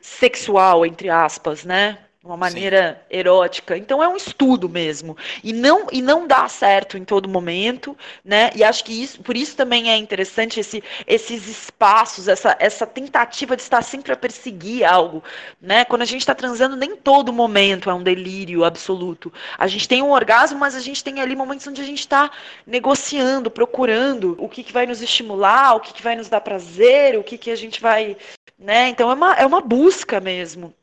[0.04, 1.98] sexual, entre aspas, né?
[2.24, 3.18] Uma maneira Sim.
[3.18, 3.78] erótica.
[3.78, 5.18] Então é um estudo mesmo.
[5.44, 8.50] E não, e não dá certo em todo momento, né?
[8.56, 13.58] E acho que isso, por isso também é interessante esse, esses espaços, essa, essa tentativa
[13.58, 15.22] de estar sempre a perseguir algo,
[15.62, 15.84] né?
[15.84, 19.32] Quando a gente está transando, nem todo momento é um delírio absoluto.
[19.58, 22.32] A gente tem um orgasmo, mas a gente tem ali momentos onde a gente está
[22.66, 27.20] negociando, procurando o que, que vai nos estimular, o que, que vai nos dar prazer,
[27.20, 28.16] o que, que a gente vai
[28.58, 28.88] né?
[28.88, 30.74] Então é uma, é uma busca mesmo.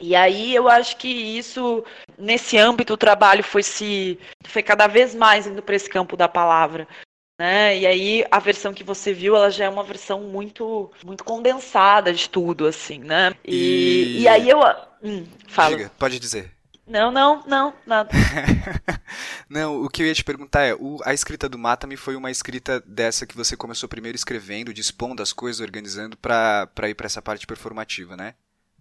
[0.00, 1.84] E aí eu acho que isso,
[2.18, 6.28] nesse âmbito, o trabalho foi se foi cada vez mais indo para esse campo da
[6.28, 6.86] palavra.
[7.38, 7.78] né?
[7.78, 12.12] E aí a versão que você viu, ela já é uma versão muito muito condensada
[12.12, 13.34] de tudo, assim, né?
[13.44, 14.20] E, e...
[14.22, 14.60] e aí eu.
[15.02, 15.76] Hum, fala.
[15.76, 16.56] Diga, pode dizer.
[16.86, 18.10] Não, não, não, nada.
[19.50, 22.30] não, o que eu ia te perguntar é, o, a escrita do Mata-me foi uma
[22.30, 27.20] escrita dessa que você começou primeiro escrevendo, dispondo as coisas, organizando para ir para essa
[27.20, 28.34] parte performativa, né?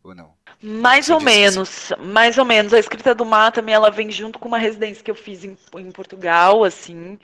[0.06, 0.34] Ou não?
[0.62, 2.06] Mais ou menos, assim.
[2.12, 2.74] mais ou menos.
[2.74, 5.92] A escrita do Mata-me, ela vem junto com uma residência que eu fiz em, em
[5.92, 7.18] Portugal, assim,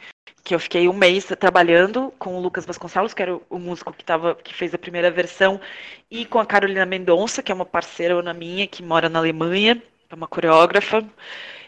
[0.43, 4.03] que eu fiquei um mês trabalhando com o Lucas Vasconcelos, que era o, músico que,
[4.03, 5.61] tava, que fez a primeira versão,
[6.09, 9.79] e com a Carolina Mendonça, que é uma parceira na minha, que mora na Alemanha
[10.09, 11.05] é uma coreógrafa.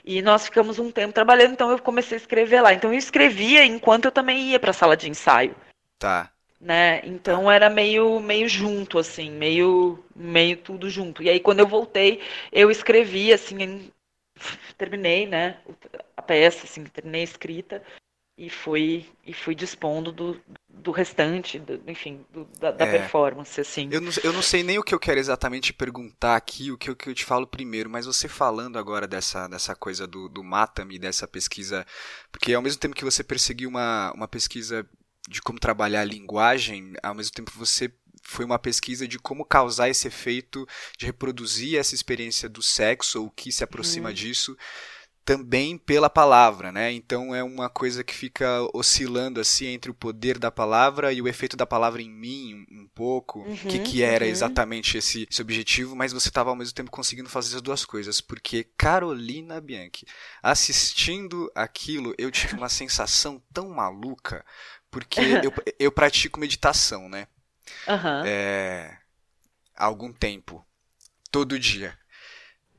[0.04, 2.74] E nós ficamos um tempo trabalhando, então eu comecei a escrever lá.
[2.74, 5.56] Então eu escrevia enquanto eu também ia para a sala de ensaio.
[6.00, 6.33] Tá.
[6.64, 7.02] Né?
[7.06, 11.22] Então era meio meio junto assim, meio meio tudo junto.
[11.22, 12.22] E aí quando eu voltei,
[12.54, 13.92] eu escrevi assim,
[14.78, 15.58] terminei, né,
[16.16, 17.84] a peça assim, terminei a escrita
[18.38, 23.60] e fui e fui dispondo do, do restante, do, enfim, do, da, da é, performance,
[23.60, 23.90] assim.
[23.92, 26.90] Eu não, eu não sei nem o que eu quero exatamente perguntar aqui, o que,
[26.90, 30.44] o que eu te falo primeiro, mas você falando agora dessa, dessa coisa do, do
[30.44, 31.86] Mata-me, dessa pesquisa,
[32.32, 34.88] porque ao mesmo tempo que você perseguiu uma, uma pesquisa
[35.30, 37.92] de como trabalhar a linguagem, ao mesmo tempo você
[38.24, 40.66] foi uma pesquisa de como causar esse efeito
[40.98, 44.14] de reproduzir essa experiência do sexo, ou o que se aproxima hum.
[44.14, 44.58] disso,
[45.26, 46.92] também pela palavra, né?
[46.92, 51.28] Então é uma coisa que fica oscilando assim entre o poder da palavra e o
[51.28, 54.32] efeito da palavra em mim um, um pouco, uhum, que que era uhum.
[54.32, 58.20] exatamente esse, esse objetivo, mas você estava ao mesmo tempo conseguindo fazer as duas coisas,
[58.20, 60.06] porque Carolina Bianchi,
[60.42, 64.46] assistindo aquilo, eu tive uma sensação tão maluca,
[64.94, 67.28] porque eu, eu pratico meditação, né?
[67.88, 68.24] Uhum.
[68.26, 68.96] É,
[69.76, 70.64] há algum tempo,
[71.32, 71.98] todo dia.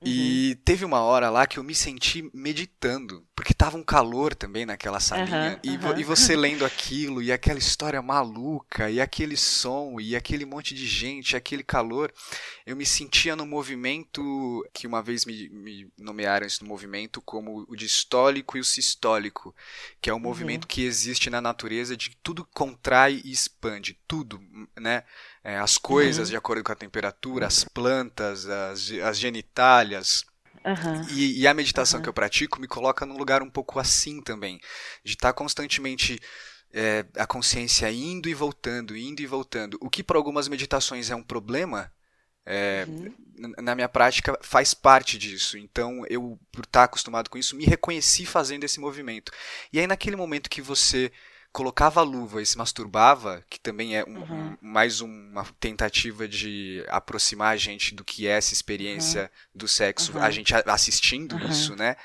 [0.04, 0.62] E uhum.
[0.64, 5.00] teve uma hora lá que eu me senti meditando, porque tava um calor também naquela
[5.00, 5.98] salinha, uhum, e, uhum.
[5.98, 10.86] e, você lendo aquilo, e aquela história maluca, e aquele som, e aquele monte de
[10.86, 12.12] gente, aquele calor,
[12.66, 14.22] eu me sentia no movimento
[14.72, 19.54] que uma vez me, me nomearam esse movimento como o distólico e o sistólico,
[20.02, 20.22] que é um uhum.
[20.22, 24.40] movimento que existe na natureza de tudo contrai e expande, tudo,
[24.78, 25.02] né?
[25.44, 26.32] É, as coisas uhum.
[26.32, 30.24] de acordo com a temperatura, as plantas, as, as genitálias.
[30.64, 31.06] Uhum.
[31.10, 32.02] E, e, a meditação uhum.
[32.02, 34.58] que eu pratico me coloca num lugar um pouco assim também,
[35.04, 36.18] de estar tá constantemente
[36.72, 39.76] é, a consciência indo e voltando, indo e voltando.
[39.82, 41.92] O que para algumas meditações é um problema,
[42.46, 43.52] é, uhum.
[43.58, 45.58] na minha prática faz parte disso.
[45.58, 49.30] Então eu, por estar tá acostumado com isso, me reconheci fazendo esse movimento.
[49.70, 51.12] E aí naquele momento que você
[51.54, 54.56] colocava a luva e se masturbava, que também é um, uhum.
[54.60, 59.58] mais uma tentativa de aproximar a gente do que é essa experiência uhum.
[59.60, 60.22] do sexo, uhum.
[60.22, 61.96] a gente assistindo isso, né?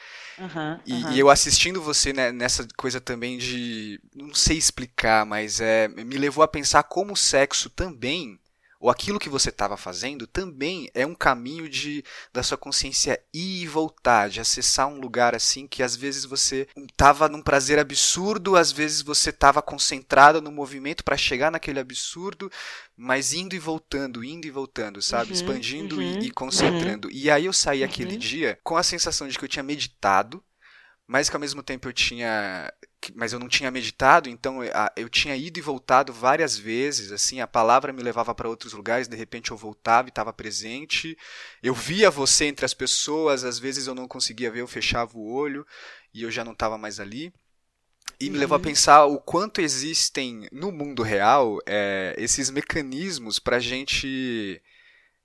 [0.86, 4.00] E, e, eu assistindo você né, nessa coisa também de.
[4.16, 8.40] Não sei explicar, mas é, me levou a pensar como o sexo também
[8.80, 13.64] ou aquilo que você estava fazendo também é um caminho de da sua consciência ir
[13.64, 18.56] e voltar, de acessar um lugar assim que às vezes você estava num prazer absurdo,
[18.56, 22.50] às vezes você estava concentrado no movimento para chegar naquele absurdo,
[22.96, 25.32] mas indo e voltando, indo e voltando, sabe?
[25.32, 27.08] Uhum, Expandindo uhum, e, e, concentrando.
[27.08, 27.14] Uhum.
[27.14, 28.20] E aí eu saí aquele uhum.
[28.20, 30.44] dia com a sensação de que eu tinha meditado,
[31.10, 32.72] mas que ao mesmo tempo eu tinha
[33.16, 34.60] mas eu não tinha meditado, então
[34.96, 39.08] eu tinha ido e voltado várias vezes, assim, a palavra me levava para outros lugares,
[39.08, 41.18] de repente eu voltava e estava presente.
[41.64, 45.32] Eu via você entre as pessoas, às vezes eu não conseguia ver, eu fechava o
[45.34, 45.66] olho
[46.14, 47.34] e eu já não estava mais ali.
[48.20, 48.42] E me uhum.
[48.42, 54.62] levou a pensar o quanto existem no mundo real é, esses mecanismos para a gente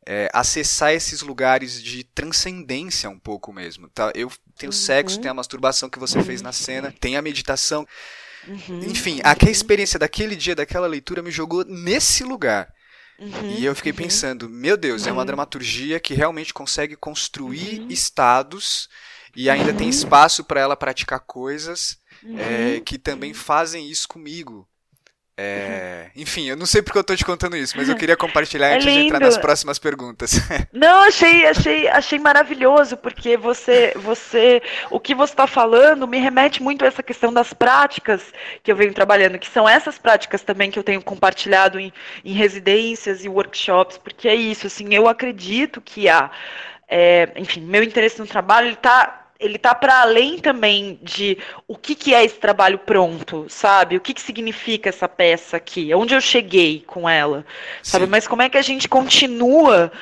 [0.06, 3.88] é, acessar esses lugares de transcendência um pouco mesmo.
[3.88, 4.12] Tá?
[4.14, 4.76] Eu tenho uhum.
[4.78, 7.86] sexo, tem a masturbação que você fez na cena, tem a meditação.
[8.46, 8.80] Uhum.
[8.84, 12.72] Enfim, aquela experiência daquele dia, daquela leitura, me jogou nesse lugar.
[13.18, 13.56] Uhum.
[13.58, 13.98] E eu fiquei uhum.
[13.98, 15.26] pensando, meu Deus, é uma uhum.
[15.26, 17.88] dramaturgia que realmente consegue construir uhum.
[17.88, 18.88] estados
[19.36, 21.98] e ainda tem espaço para ela praticar coisas
[22.38, 24.68] é, que também fazem isso comigo.
[25.36, 26.10] É...
[26.14, 28.74] Enfim, eu não sei porque eu tô te contando isso, mas eu queria compartilhar é
[28.74, 29.00] antes lindo.
[29.00, 30.38] de entrar nas próximas perguntas.
[30.72, 36.62] Não, achei, achei, achei maravilhoso, porque você, você, o que você está falando me remete
[36.62, 40.70] muito a essa questão das práticas que eu venho trabalhando, que são essas práticas também
[40.70, 41.92] que eu tenho compartilhado em,
[42.24, 46.30] em residências e workshops, porque é isso, assim, eu acredito que há,
[46.88, 51.36] é, enfim, meu interesse no trabalho está ele tá para além também de
[51.68, 53.96] o que, que é esse trabalho pronto, sabe?
[53.96, 55.94] O que, que significa essa peça aqui?
[55.94, 57.44] Onde eu cheguei com ela,
[57.82, 58.06] sabe?
[58.06, 58.10] Sim.
[58.10, 59.92] Mas como é que a gente continua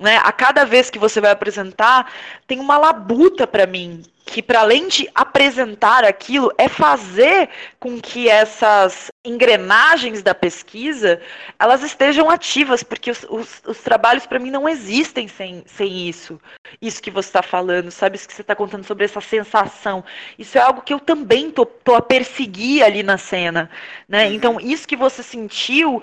[0.00, 0.18] né?
[0.24, 2.10] A cada vez que você vai apresentar,
[2.46, 7.48] tem uma labuta para mim que para além de apresentar aquilo, é fazer
[7.80, 11.20] com que essas engrenagens da pesquisa
[11.58, 16.40] elas estejam ativas, porque os, os, os trabalhos para mim não existem sem, sem isso.
[16.80, 18.16] Isso que você está falando, sabe?
[18.16, 20.04] Isso que você está contando sobre essa sensação.
[20.38, 23.68] Isso é algo que eu também tô, tô a perseguir ali na cena.
[24.08, 24.28] Né?
[24.28, 24.32] Uhum.
[24.32, 26.00] Então, isso que você sentiu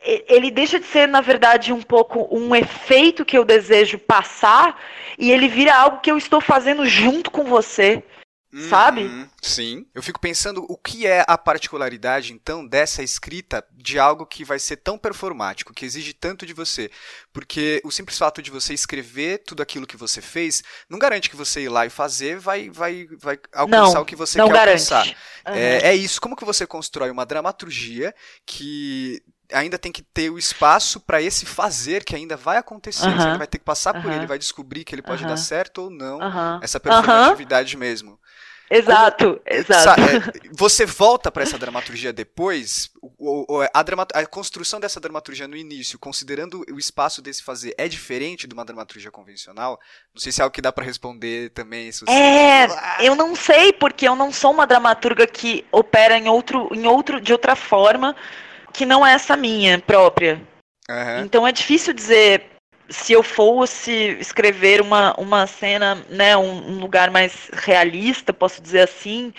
[0.00, 4.80] ele deixa de ser, na verdade, um pouco um efeito que eu desejo passar
[5.18, 8.02] e ele vira algo que eu estou fazendo junto com você.
[8.50, 9.28] Uhum, sabe?
[9.42, 9.86] Sim.
[9.94, 14.58] Eu fico pensando o que é a particularidade, então, dessa escrita de algo que vai
[14.58, 16.90] ser tão performático, que exige tanto de você.
[17.30, 21.36] Porque o simples fato de você escrever tudo aquilo que você fez não garante que
[21.36, 24.54] você ir lá e fazer vai, vai, vai alcançar não, o que você não quer
[24.54, 24.94] garante.
[24.94, 25.16] alcançar.
[25.46, 25.54] Uhum.
[25.54, 26.20] É, é isso.
[26.20, 28.14] Como que você constrói uma dramaturgia
[28.46, 29.22] que
[29.52, 33.06] ainda tem que ter o espaço para esse fazer que ainda vai acontecer.
[33.06, 33.32] Uh -huh.
[33.32, 34.02] Você vai ter que passar uh -huh.
[34.02, 35.30] por ele, vai descobrir que ele pode uh -huh.
[35.30, 36.18] dar certo ou não.
[36.62, 38.18] Essa performatividade mesmo.
[38.70, 40.00] Exato, Como, exato.
[40.00, 42.90] É, você volta para essa dramaturgia depois,
[43.72, 48.46] a, dramat a construção dessa dramaturgia no início, considerando o espaço desse fazer, é diferente
[48.46, 49.78] de uma dramaturgia convencional?
[50.14, 51.90] Não sei se é algo que dá para responder também.
[51.90, 52.66] Se é,
[53.00, 57.20] eu não sei, porque eu não sou uma dramaturga que opera em outro, em outro,
[57.20, 58.14] de outra forma
[58.72, 60.40] que não é essa minha própria.
[60.88, 61.24] Uhum.
[61.24, 62.58] Então é difícil dizer
[62.88, 68.80] se eu fosse escrever uma, uma cena, né, um, um, lugar mais realista, posso dizer
[68.80, 69.32] assim,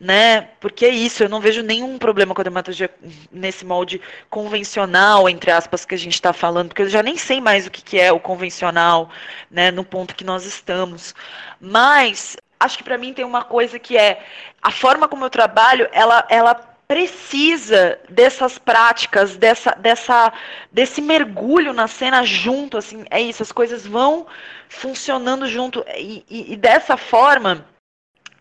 [0.00, 2.90] né, porque é isso, eu não vejo nenhum problema com a dramaturgia
[3.30, 7.40] nesse molde convencional, entre aspas, que a gente está falando, porque eu já nem sei
[7.42, 9.10] mais o que, que é o convencional,
[9.50, 11.14] né, no ponto que nós estamos.
[11.60, 14.24] Mas acho que para mim tem uma coisa que é
[14.62, 20.32] a forma como eu trabalho, ela, ela precisa dessas práticas, dessa, dessa,
[20.70, 24.26] desse mergulho na cena junto, assim, é isso, as coisas vão
[24.68, 27.64] funcionando junto e, e, e dessa forma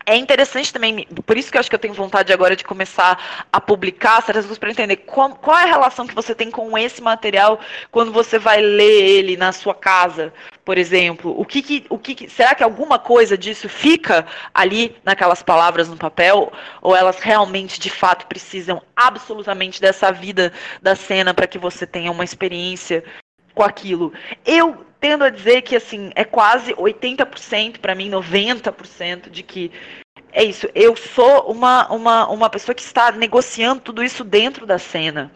[0.06, 3.45] é interessante também, por isso que eu acho que eu tenho vontade agora de começar
[3.51, 6.78] a publicar certas coisas para entender qual, qual, é a relação que você tem com
[6.78, 7.60] esse material
[7.91, 10.34] quando você vai ler ele na sua casa,
[10.66, 11.34] por exemplo.
[11.39, 15.88] O que, que o que, que será que alguma coisa disso fica ali naquelas palavras
[15.88, 16.51] no papel
[16.82, 20.51] ou elas realmente de fato precisam absolutamente dessa vida
[20.82, 23.04] da cena para que você tenha uma experiência
[23.54, 24.12] com aquilo?
[24.45, 29.70] Eu tendo a dizer que assim, é quase 80% para mim, 90% de que
[30.32, 34.80] é isso, eu sou uma, uma, uma pessoa que está negociando tudo isso dentro da
[34.80, 35.30] cena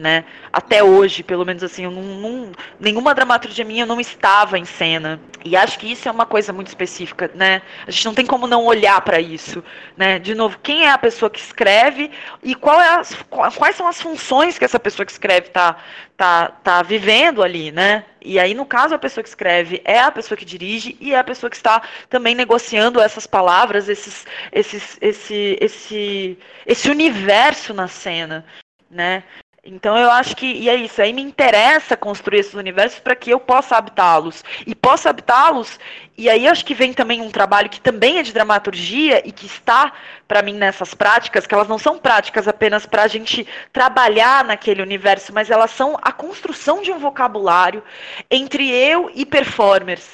[0.00, 0.24] né?
[0.50, 5.20] Até hoje, pelo menos assim, não, não, nenhuma dramaturgia minha não estava em cena.
[5.44, 7.60] E acho que isso é uma coisa muito específica, né?
[7.86, 9.62] A gente não tem como não olhar para isso,
[9.96, 10.18] né?
[10.18, 12.10] De novo, quem é a pessoa que escreve
[12.42, 13.14] e é as,
[13.56, 15.76] quais são as funções que essa pessoa que escreve está
[16.16, 18.04] tá, tá vivendo ali, né?
[18.22, 21.18] E aí, no caso, a pessoa que escreve é a pessoa que dirige e é
[21.18, 27.88] a pessoa que está também negociando essas palavras, esses, esses, esse, esse, esse universo na
[27.88, 28.44] cena,
[28.90, 29.24] né?
[29.62, 33.30] Então eu acho que, e é isso, aí me interessa construir esses universos para que
[33.30, 34.42] eu possa habitá-los.
[34.66, 35.78] E possa habitá-los,
[36.16, 39.44] e aí acho que vem também um trabalho que também é de dramaturgia e que
[39.44, 39.92] está,
[40.26, 44.80] para mim, nessas práticas, que elas não são práticas apenas para a gente trabalhar naquele
[44.80, 47.82] universo, mas elas são a construção de um vocabulário
[48.30, 50.12] entre eu e performers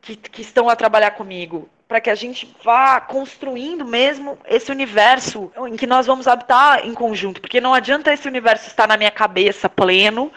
[0.00, 5.52] que, que estão a trabalhar comigo para que a gente vá construindo mesmo esse universo
[5.68, 9.10] em que nós vamos habitar em conjunto, porque não adianta esse universo estar na minha
[9.10, 10.32] cabeça pleno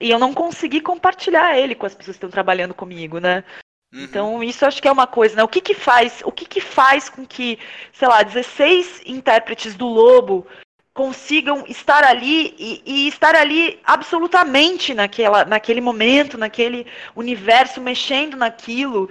[0.00, 3.44] e eu não conseguir compartilhar ele com as pessoas que estão trabalhando comigo, né?
[3.92, 4.02] Uhum.
[4.02, 5.42] Então, isso acho que é uma coisa, né?
[5.42, 7.58] O que que faz, o que que faz com que,
[7.92, 10.46] sei lá, 16 intérpretes do Lobo
[10.94, 19.08] consigam estar ali e, e, estar ali absolutamente naquela, naquele momento, naquele universo, mexendo naquilo,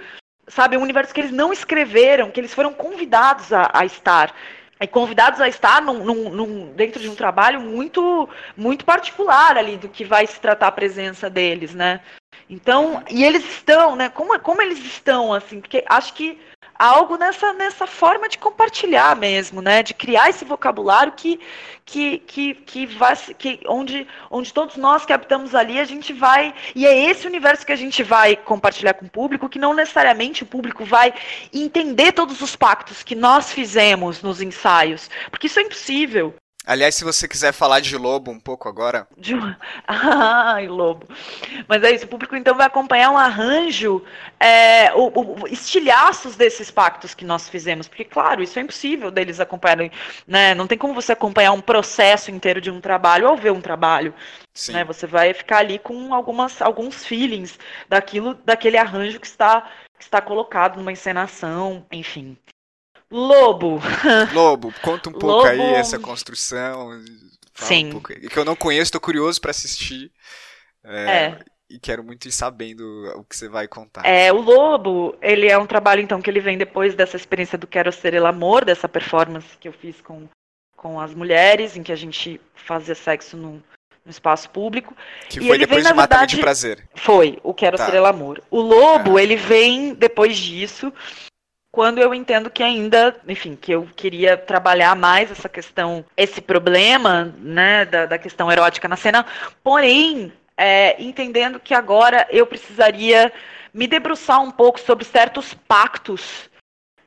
[0.50, 4.34] sabe, um universo que eles não escreveram, que eles foram convidados a, a estar.
[4.80, 9.76] E convidados a estar num, num, num, dentro de um trabalho muito muito particular ali
[9.76, 12.00] do que vai se tratar a presença deles, né?
[12.48, 14.08] Então, e eles estão, né?
[14.08, 16.38] Como, como eles estão, assim, porque acho que
[16.80, 19.82] algo nessa, nessa forma de compartilhar mesmo, né?
[19.82, 21.38] De criar esse vocabulário que,
[21.84, 26.54] que, que, que vai que onde, onde todos nós que habitamos ali, a gente vai.
[26.74, 30.42] E é esse universo que a gente vai compartilhar com o público, que não necessariamente
[30.42, 31.12] o público vai
[31.52, 35.10] entender todos os pactos que nós fizemos nos ensaios.
[35.30, 36.34] Porque isso é impossível.
[36.66, 39.08] Aliás, se você quiser falar de Lobo um pouco agora.
[39.16, 39.34] De...
[39.88, 41.06] Ai, Lobo.
[41.66, 44.04] Mas é isso, o público então vai acompanhar um arranjo,
[44.38, 47.88] é, o, o, estilhaços desses pactos que nós fizemos.
[47.88, 49.90] Porque, claro, isso é impossível deles acompanharem.
[50.26, 50.54] Né?
[50.54, 54.14] Não tem como você acompanhar um processo inteiro de um trabalho ao ver um trabalho.
[54.68, 54.84] Né?
[54.84, 57.58] Você vai ficar ali com algumas, alguns feelings
[57.88, 59.62] daquilo, daquele arranjo que está,
[59.98, 62.36] que está colocado numa encenação, enfim.
[63.10, 63.80] Lobo.
[64.32, 65.46] Lobo, conta um pouco Lobo...
[65.46, 67.02] aí essa construção.
[67.54, 67.94] Sim.
[67.94, 70.12] Um que eu não conheço, tô curioso para assistir.
[70.84, 71.38] É, é.
[71.68, 72.82] E quero muito ir sabendo
[73.16, 74.04] o que você vai contar.
[74.04, 77.66] É, o Lobo, ele é um trabalho, então, que ele vem depois dessa experiência do
[77.66, 80.28] Quero Ser El Amor, dessa performance que eu fiz com,
[80.76, 83.62] com as mulheres, em que a gente fazia sexo no,
[84.04, 84.96] no espaço público.
[85.28, 86.88] Que e foi depois vem, de Mata de Prazer.
[86.96, 87.86] Foi, o Quero tá.
[87.86, 88.42] Ser El Amor.
[88.50, 89.22] O Lobo, é.
[89.22, 90.92] ele vem depois disso,
[91.80, 97.34] quando eu entendo que ainda, enfim, que eu queria trabalhar mais essa questão, esse problema,
[97.38, 99.24] né, da, da questão erótica na cena,
[99.64, 103.32] porém, é, entendendo que agora eu precisaria
[103.72, 106.50] me debruçar um pouco sobre certos pactos,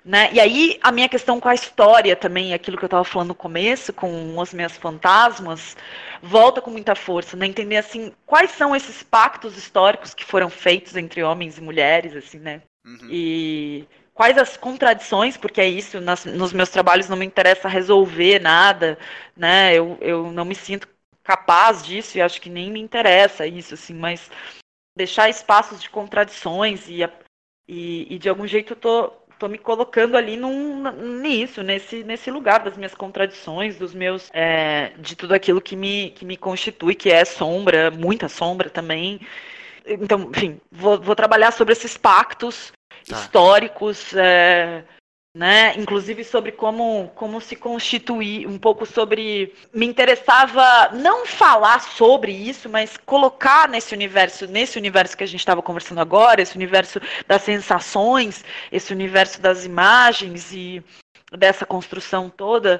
[0.04, 3.28] né, e aí a minha questão com a história também, aquilo que eu estava falando
[3.28, 5.78] no começo, com os meus fantasmas,
[6.20, 10.96] volta com muita força, né, entender, assim, quais são esses pactos históricos que foram feitos
[10.96, 13.08] entre homens e mulheres, assim, né, uhum.
[13.08, 18.40] e quais as contradições, porque é isso, nas, nos meus trabalhos não me interessa resolver
[18.40, 18.98] nada,
[19.36, 19.74] né?
[19.74, 20.88] Eu, eu não me sinto
[21.24, 24.30] capaz disso e acho que nem me interessa isso, assim, mas
[24.96, 27.02] deixar espaços de contradições e,
[27.68, 29.08] e, e de algum jeito eu tô,
[29.40, 34.30] tô me colocando ali num, nisso, nesse, nesse lugar das minhas contradições, dos meus.
[34.34, 39.20] É, de tudo aquilo que me, que me constitui, que é sombra, muita sombra também.
[39.86, 42.72] Então, enfim, vou, vou trabalhar sobre esses pactos
[43.08, 43.16] tá.
[43.16, 44.84] históricos, é,
[45.36, 45.74] né?
[45.78, 49.54] Inclusive sobre como, como se constituir, um pouco sobre.
[49.74, 55.40] Me interessava não falar sobre isso, mas colocar nesse universo, nesse universo que a gente
[55.40, 60.84] estava conversando agora, esse universo das sensações, esse universo das imagens e
[61.32, 62.80] dessa construção toda,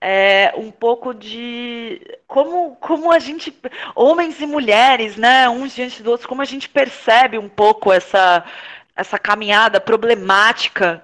[0.00, 3.54] é, um pouco de como, como a gente,
[3.94, 8.42] homens e mulheres, né, uns diante do outro, como a gente percebe um pouco essa,
[9.00, 11.02] essa caminhada problemática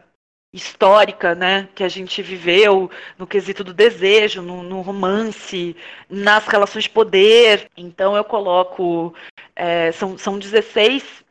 [0.53, 5.75] histórica, né, que a gente viveu no quesito do desejo, no, no romance,
[6.09, 7.71] nas relações de poder.
[7.75, 9.15] Então eu coloco,
[9.55, 11.25] é, são, são 16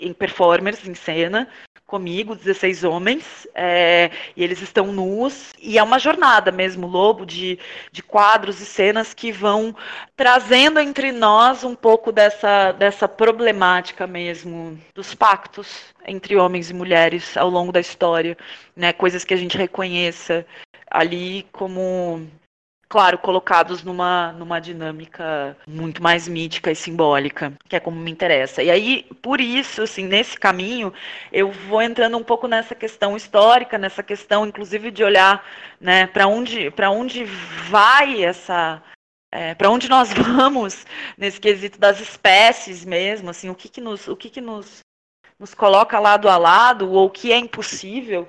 [0.00, 1.48] em performers em cena,
[1.88, 7.58] comigo, 16 homens, é, e eles estão nus, e é uma jornada mesmo, Lobo, de,
[7.90, 9.74] de quadros e cenas que vão
[10.14, 17.38] trazendo entre nós um pouco dessa, dessa problemática mesmo, dos pactos entre homens e mulheres
[17.38, 18.36] ao longo da história,
[18.76, 20.44] né, coisas que a gente reconheça
[20.90, 22.28] ali como
[22.88, 28.62] claro, colocados numa, numa dinâmica muito mais mítica e simbólica, que é como me interessa.
[28.62, 30.92] E aí, por isso, assim, nesse caminho,
[31.30, 35.44] eu vou entrando um pouco nessa questão histórica, nessa questão, inclusive, de olhar
[35.80, 38.82] né, para onde, onde vai essa.
[39.30, 40.86] É, para onde nós vamos
[41.16, 44.80] nesse quesito das espécies mesmo, assim, o que, que nos, o que, que nos,
[45.38, 48.26] nos coloca lado a lado, ou o que é impossível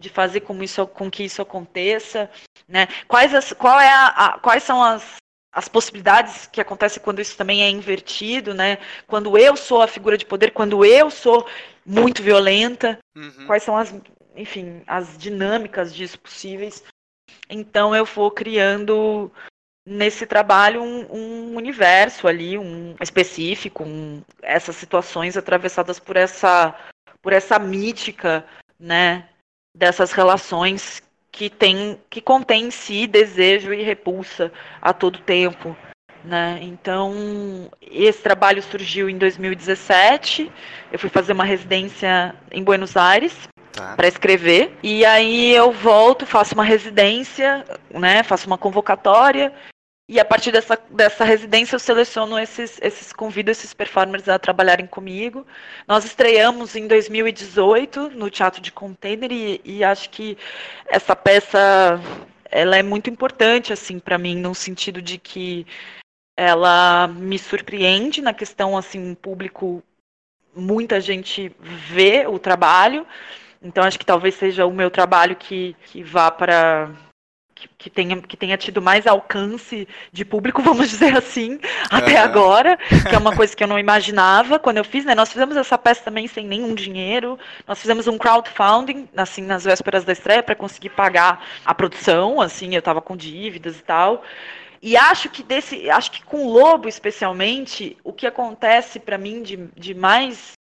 [0.00, 2.30] de fazer com, isso, com que isso aconteça,
[2.66, 2.88] né?
[3.06, 5.16] Quais, as, qual é a, a, quais são as,
[5.52, 8.78] as possibilidades que acontecem quando isso também é invertido, né?
[9.06, 11.46] Quando eu sou a figura de poder, quando eu sou
[11.84, 13.46] muito violenta, uhum.
[13.46, 13.94] quais são as,
[14.34, 16.82] enfim, as dinâmicas disso possíveis.
[17.48, 19.30] Então eu vou criando
[19.86, 26.74] nesse trabalho um, um universo ali, um específico, um, essas situações atravessadas por essa
[27.22, 28.46] por essa mítica,
[28.78, 29.28] né,
[29.80, 31.02] dessas relações
[31.32, 34.52] que tem que contém em si desejo e repulsa
[34.82, 35.74] a todo tempo.
[36.22, 36.58] Né?
[36.60, 40.52] Então, esse trabalho surgiu em 2017.
[40.92, 43.34] Eu fui fazer uma residência em Buenos Aires
[43.72, 43.94] tá.
[43.96, 44.76] para escrever.
[44.82, 48.22] E aí eu volto, faço uma residência, né?
[48.22, 49.50] faço uma convocatória
[50.10, 54.84] e a partir dessa, dessa residência eu seleciono esses, esses, convido esses performers a trabalharem
[54.84, 55.46] comigo.
[55.86, 60.36] Nós estreamos em 2018 no Teatro de Container e, e acho que
[60.88, 62.00] essa peça
[62.50, 65.64] ela é muito importante assim para mim no sentido de que
[66.36, 69.80] ela me surpreende na questão assim público
[70.52, 73.06] muita gente vê o trabalho
[73.62, 76.90] então acho que talvez seja o meu trabalho que, que vá para
[77.68, 81.58] que, tenha, que tenha tido mais alcance de público, vamos dizer assim,
[81.90, 82.24] até uhum.
[82.24, 85.14] agora, que é uma coisa que eu não imaginava quando eu fiz, né?
[85.14, 87.38] Nós fizemos essa peça também sem nenhum dinheiro.
[87.66, 92.74] Nós fizemos um crowdfunding, assim, nas vésperas da estreia, para conseguir pagar a produção, assim,
[92.74, 94.22] eu estava com dívidas e tal.
[94.82, 99.42] E acho que desse, acho que com o Lobo especialmente, o que acontece para mim
[99.42, 100.52] de, de mais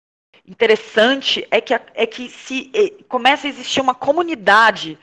[0.45, 4.97] interessante é que, é que se é, começa a existir uma comunidade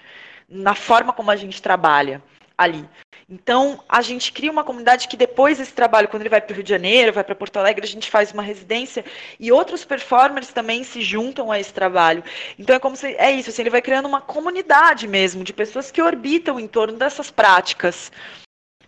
[0.48, 2.22] na forma como a gente trabalha
[2.56, 2.88] ali.
[3.28, 6.54] Então, a gente cria uma comunidade que depois desse trabalho, quando ele vai para o
[6.54, 9.04] Rio de Janeiro, vai para Porto Alegre, a gente faz uma residência
[9.38, 12.22] e outros performers também se juntam a esse trabalho.
[12.56, 15.90] Então, é como se é isso, assim, ele vai criando uma comunidade mesmo de pessoas
[15.90, 18.12] que orbitam em torno dessas práticas.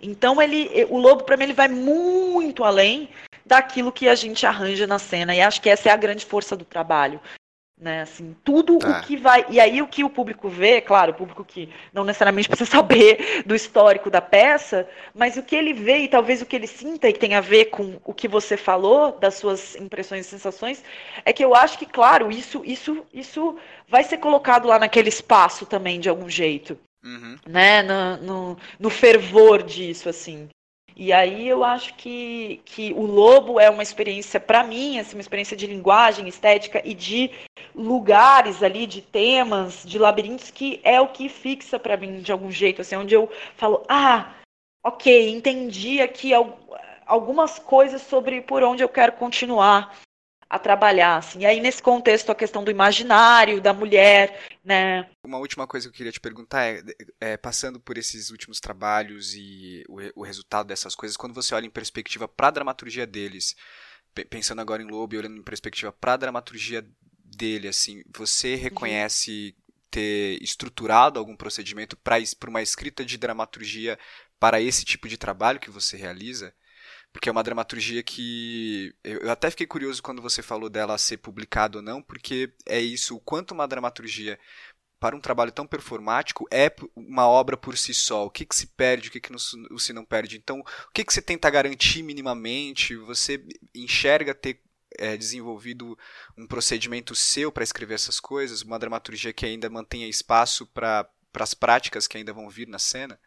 [0.00, 3.08] Então, ele, o Lobo, para mim, ele vai muito além
[3.44, 5.34] daquilo que a gente arranja na cena.
[5.34, 7.20] E acho que essa é a grande força do trabalho.
[7.80, 9.02] Né, assim, tudo o tá.
[9.02, 9.46] que vai.
[9.48, 13.44] E aí o que o público vê, claro, o público que não necessariamente precisa saber
[13.46, 17.08] do histórico da peça, mas o que ele vê e talvez o que ele sinta
[17.08, 20.82] e que tem a ver com o que você falou, das suas impressões e sensações,
[21.24, 23.56] é que eu acho que, claro, isso, isso, isso
[23.86, 26.76] vai ser colocado lá naquele espaço também, de algum jeito.
[27.04, 27.36] Uhum.
[27.46, 27.82] Né?
[27.82, 30.48] No, no, no fervor disso, assim.
[30.98, 35.20] E aí eu acho que, que o Lobo é uma experiência, para mim, assim, uma
[35.20, 37.30] experiência de linguagem, estética e de
[37.72, 42.50] lugares ali, de temas, de labirintos, que é o que fixa para mim de algum
[42.50, 44.34] jeito, assim, onde eu falo, ah,
[44.84, 46.32] ok, entendi aqui
[47.06, 49.96] algumas coisas sobre por onde eu quero continuar
[50.50, 51.40] a trabalhar, assim.
[51.40, 55.08] E aí, nesse contexto, a questão do imaginário, da mulher, né?
[55.22, 56.82] Uma última coisa que eu queria te perguntar é,
[57.20, 61.66] é passando por esses últimos trabalhos e o, o, resultado dessas coisas, quando você olha
[61.66, 63.54] em perspectiva para a dramaturgia deles,
[64.30, 66.86] pensando agora em Lobo e olhando em perspectiva para a dramaturgia
[67.22, 68.60] dele, assim, você uhum.
[68.60, 69.74] reconhece uhum.
[69.90, 73.98] ter estruturado algum procedimento para uma escrita de dramaturgia
[74.40, 76.54] para esse tipo de trabalho que você realiza?
[77.18, 81.78] Porque é uma dramaturgia que eu até fiquei curioso quando você falou dela ser publicada
[81.78, 84.38] ou não, porque é isso, o quanto uma dramaturgia
[85.00, 88.24] para um trabalho tão performático é uma obra por si só.
[88.24, 90.36] O que, que se perde, o que, que não, se não perde.
[90.36, 92.94] Então, o que, que você tenta garantir minimamente?
[92.94, 93.44] Você
[93.74, 94.60] enxerga ter
[94.96, 95.98] é, desenvolvido
[96.36, 98.62] um procedimento seu para escrever essas coisas?
[98.62, 103.18] Uma dramaturgia que ainda mantenha espaço para as práticas que ainda vão vir na cena?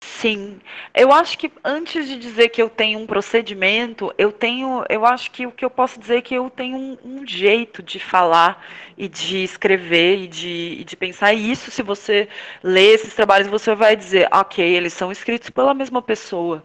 [0.00, 0.60] Sim,
[0.94, 5.30] eu acho que antes de dizer que eu tenho um procedimento, eu tenho, eu acho
[5.30, 8.64] que o que eu posso dizer é que eu tenho um, um jeito de falar
[8.96, 11.34] e de escrever e de, e de pensar.
[11.34, 12.28] E isso, se você
[12.62, 16.64] lê esses trabalhos, você vai dizer, ok, eles são escritos pela mesma pessoa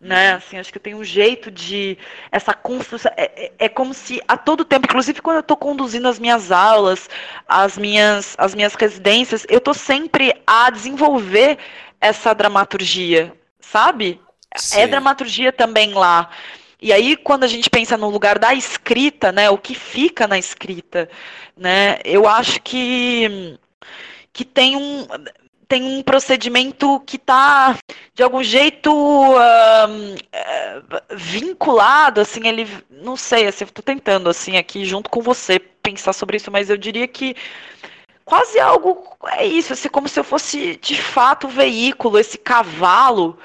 [0.00, 0.30] né?
[0.30, 0.36] Uhum.
[0.38, 1.98] Assim, acho que eu tenho um jeito de
[2.32, 3.12] essa construção.
[3.16, 6.50] É, é, é como se a todo tempo, inclusive quando eu estou conduzindo as minhas
[6.50, 7.08] aulas,
[7.46, 11.58] as minhas, as minhas residências, eu estou sempre a desenvolver
[12.00, 14.20] essa dramaturgia, sabe?
[14.54, 14.80] É Sim.
[14.80, 16.30] É dramaturgia também lá.
[16.82, 20.38] E aí, quando a gente pensa no lugar da escrita, né, o que fica na
[20.38, 21.10] escrita,
[21.56, 23.58] né, eu acho que,
[24.32, 25.06] que tem um
[25.68, 27.78] tem um procedimento que está
[28.12, 30.16] de algum jeito um,
[31.14, 36.38] vinculado, assim, ele, não sei, assim, estou tentando assim aqui junto com você pensar sobre
[36.38, 37.36] isso, mas eu diria que
[38.24, 43.38] quase algo é isso, assim, como se eu fosse de fato o veículo, esse cavalo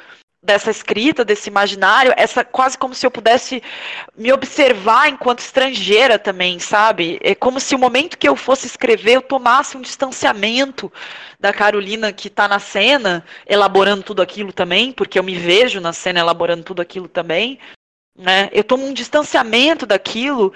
[0.45, 3.63] dessa escrita, desse imaginário, essa quase como se eu pudesse
[4.15, 7.19] me observar enquanto estrangeira também, sabe?
[7.21, 10.91] É como se o momento que eu fosse escrever eu tomasse um distanciamento
[11.39, 15.91] da Carolina que está na cena, elaborando tudo aquilo também, porque eu me vejo na
[15.91, 17.59] cena elaborando tudo aquilo também,
[18.15, 18.49] né?
[18.53, 20.53] Eu tomo um distanciamento daquilo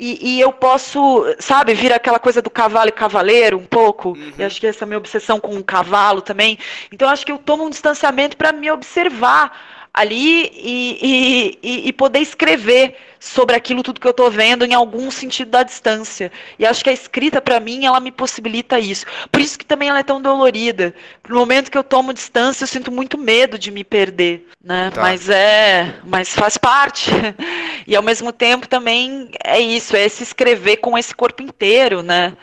[0.00, 4.10] e, e, eu posso, sabe, vir aquela coisa do cavalo e cavaleiro um pouco.
[4.10, 4.32] Uhum.
[4.38, 6.58] Eu acho que essa é a minha obsessão com o cavalo também.
[6.90, 9.52] Então acho que eu tomo um distanciamento para me observar
[9.92, 15.10] ali e, e, e, poder escrever sobre aquilo tudo que eu estou vendo em algum
[15.10, 16.30] sentido da distância.
[16.58, 19.04] E acho que a escrita, para mim, ela me possibilita isso.
[19.30, 20.94] Por isso que também ela é tão dolorida.
[21.28, 24.90] No momento que eu tomo distância, eu sinto muito medo de me perder, né?
[24.94, 25.02] Tá.
[25.02, 27.10] Mas é, mas faz parte.
[27.86, 32.36] E ao mesmo tempo também é isso, é se escrever com esse corpo inteiro, né?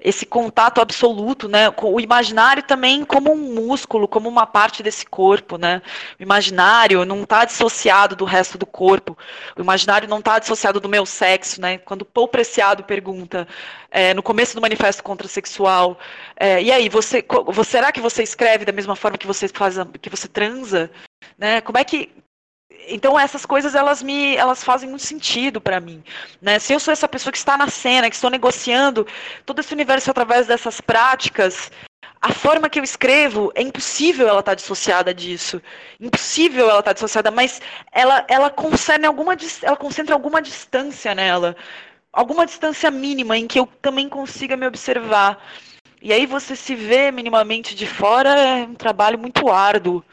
[0.00, 1.72] Esse contato absoluto, né?
[1.82, 5.82] O imaginário também como um músculo, como uma parte desse corpo, né?
[6.18, 9.16] O imaginário não está dissociado do resto do corpo.
[9.56, 11.78] O imaginário não está dissociado do meu sexo, né?
[11.78, 13.46] Quando Paul Preciado pergunta
[13.90, 15.98] é, no começo do manifesto contrasexual,
[16.36, 17.24] é, e aí você,
[17.64, 20.90] será que você escreve da mesma forma que você faz, que você transa?
[21.38, 21.60] Né?
[21.60, 22.10] Como é que
[22.90, 26.02] então essas coisas elas me elas fazem muito sentido para mim,
[26.40, 26.58] né?
[26.58, 29.06] Se eu sou essa pessoa que está na cena, que estou negociando
[29.46, 31.70] todo esse universo através dessas práticas,
[32.22, 35.60] a forma que eu escrevo é impossível ela estar tá dissociada disso.
[35.98, 41.56] Impossível ela estar tá dissociada, mas ela, ela concerne alguma ela concentra alguma distância nela.
[42.12, 45.42] Alguma distância mínima em que eu também consiga me observar.
[46.02, 50.04] E aí você se vê minimamente de fora é um trabalho muito árduo.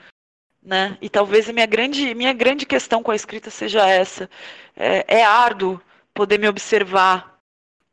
[0.68, 0.97] Né?
[1.01, 4.30] E talvez a minha grande, minha grande questão com a escrita seja essa.
[4.76, 5.82] É, é árduo
[6.13, 7.38] poder me observar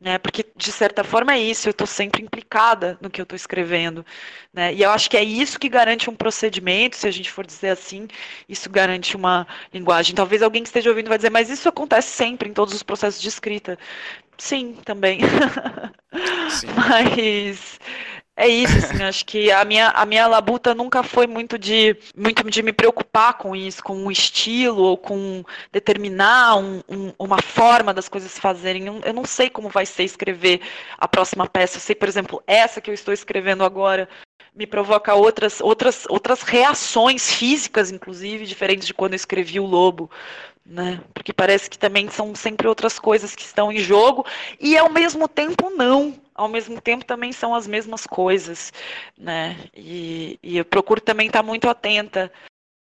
[0.05, 0.18] né?
[0.18, 4.05] Porque de certa forma é isso, eu estou sempre implicada no que eu estou escrevendo,
[4.53, 4.75] né?
[4.75, 7.70] E eu acho que é isso que garante um procedimento, se a gente for dizer
[7.70, 8.07] assim,
[8.47, 10.14] isso garante uma linguagem.
[10.14, 13.20] Talvez alguém que esteja ouvindo vai dizer, mas isso acontece sempre em todos os processos
[13.20, 13.79] de escrita.
[14.37, 15.20] Sim, também.
[16.51, 16.66] Sim.
[16.77, 17.79] mas
[18.37, 22.43] é isso, assim, acho que a minha, a minha labuta nunca foi muito de, muito
[22.51, 27.95] de me preocupar com isso, com um estilo ou com determinar um, um, uma forma
[27.95, 28.87] das coisas fazerem.
[29.05, 30.61] Eu não sei como vai ser escrever
[30.99, 31.76] a próxima peça.
[31.76, 34.09] Eu sei, por exemplo, essa que eu estou escrevendo agora
[34.55, 40.11] me provoca outras, outras, outras reações físicas, inclusive, diferentes de quando eu escrevi o Lobo.
[40.67, 41.01] Né?
[41.12, 44.25] Porque parece que também são sempre outras coisas que estão em jogo
[44.59, 48.73] e ao mesmo tempo não ao mesmo tempo também são as mesmas coisas,
[49.17, 49.57] né?
[49.75, 52.33] E, e eu procuro também estar muito atenta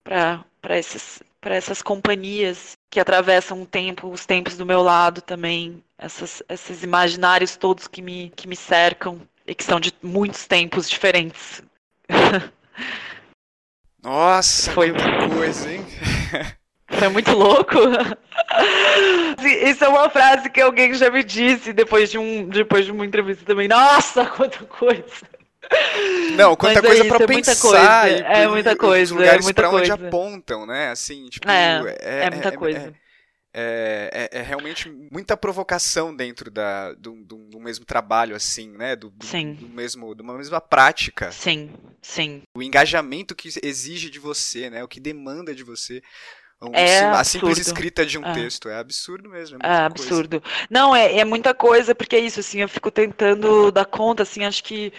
[0.03, 5.81] para essas para essas companhias que atravessam o tempo, os tempos do meu lado também,
[5.97, 10.89] essas, esses imaginários todos que me, que me cercam e que são de muitos tempos
[10.89, 11.63] diferentes.
[14.03, 15.85] Nossa, Foi muita coisa, hein?
[16.91, 17.75] Foi muito louco.
[19.65, 23.05] Isso é uma frase que alguém já me disse depois de, um, depois de uma
[23.05, 23.67] entrevista também.
[23.67, 25.27] Nossa, quanta coisa!
[26.35, 27.55] Não, quanta Mas coisa é para pensar.
[27.57, 29.13] Coisa, e, é muita coisa.
[29.13, 29.93] Os lugares é muita pra coisa.
[29.93, 30.89] onde apontam, né?
[30.89, 32.93] Assim, tipo, é, é, é muita é, coisa.
[33.51, 38.95] É, é, é, realmente muita provocação dentro da, do, do, do mesmo trabalho, assim, né?
[38.95, 39.53] Do, do, sim.
[39.53, 41.31] do, mesmo, de uma mesma prática.
[41.31, 41.71] Sim,
[42.01, 42.43] sim.
[42.55, 44.83] O engajamento que exige de você, né?
[44.83, 46.01] O que demanda de você.
[46.61, 48.33] Um, é a simples escrita de um é.
[48.33, 48.67] texto.
[48.67, 49.59] É absurdo mesmo.
[49.63, 50.41] É, é absurdo.
[50.41, 50.67] Coisa.
[50.69, 54.43] Não, é, é muita coisa, porque é isso, assim, eu fico tentando dar conta, assim,
[54.43, 54.91] acho que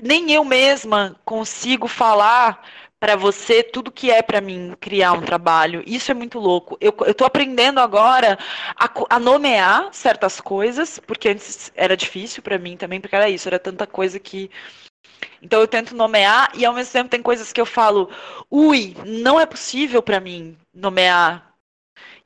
[0.00, 2.62] nem eu mesma consigo falar
[3.00, 5.82] para você tudo que é para mim criar um trabalho.
[5.86, 6.78] Isso é muito louco.
[6.80, 8.38] Eu, estou aprendendo agora
[8.76, 13.46] a, a, nomear certas coisas, porque antes era difícil para mim também, porque era isso,
[13.46, 14.50] era tanta coisa que
[15.44, 18.08] então eu tento nomear e ao mesmo tempo tem coisas que eu falo,
[18.50, 21.52] ui, não é possível para mim nomear.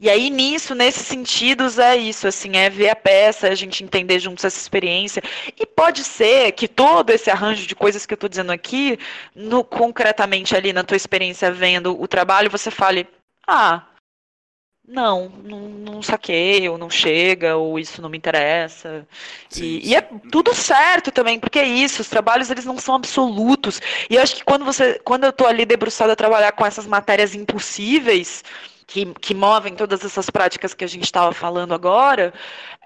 [0.01, 4.21] E aí nisso, nesses sentidos, é isso, assim, é ver a peça, a gente entender
[4.21, 5.21] juntos essa experiência.
[5.59, 8.97] E pode ser que todo esse arranjo de coisas que eu estou dizendo aqui,
[9.35, 13.09] no, concretamente ali na tua experiência vendo o trabalho, você fale,
[13.49, 13.85] ah,
[14.89, 19.07] não, não, não saquei, ou não chega, ou isso não me interessa.
[19.51, 19.89] Sim, e, sim.
[19.91, 20.01] e, é
[20.33, 23.81] tudo certo também, porque é isso, os trabalhos eles não são absolutos.
[24.09, 26.87] E eu acho que quando você, quando eu estou ali debruçada a trabalhar com essas
[26.87, 28.43] matérias impossíveis,
[28.87, 32.33] que, que movem todas essas práticas que a gente estava falando agora,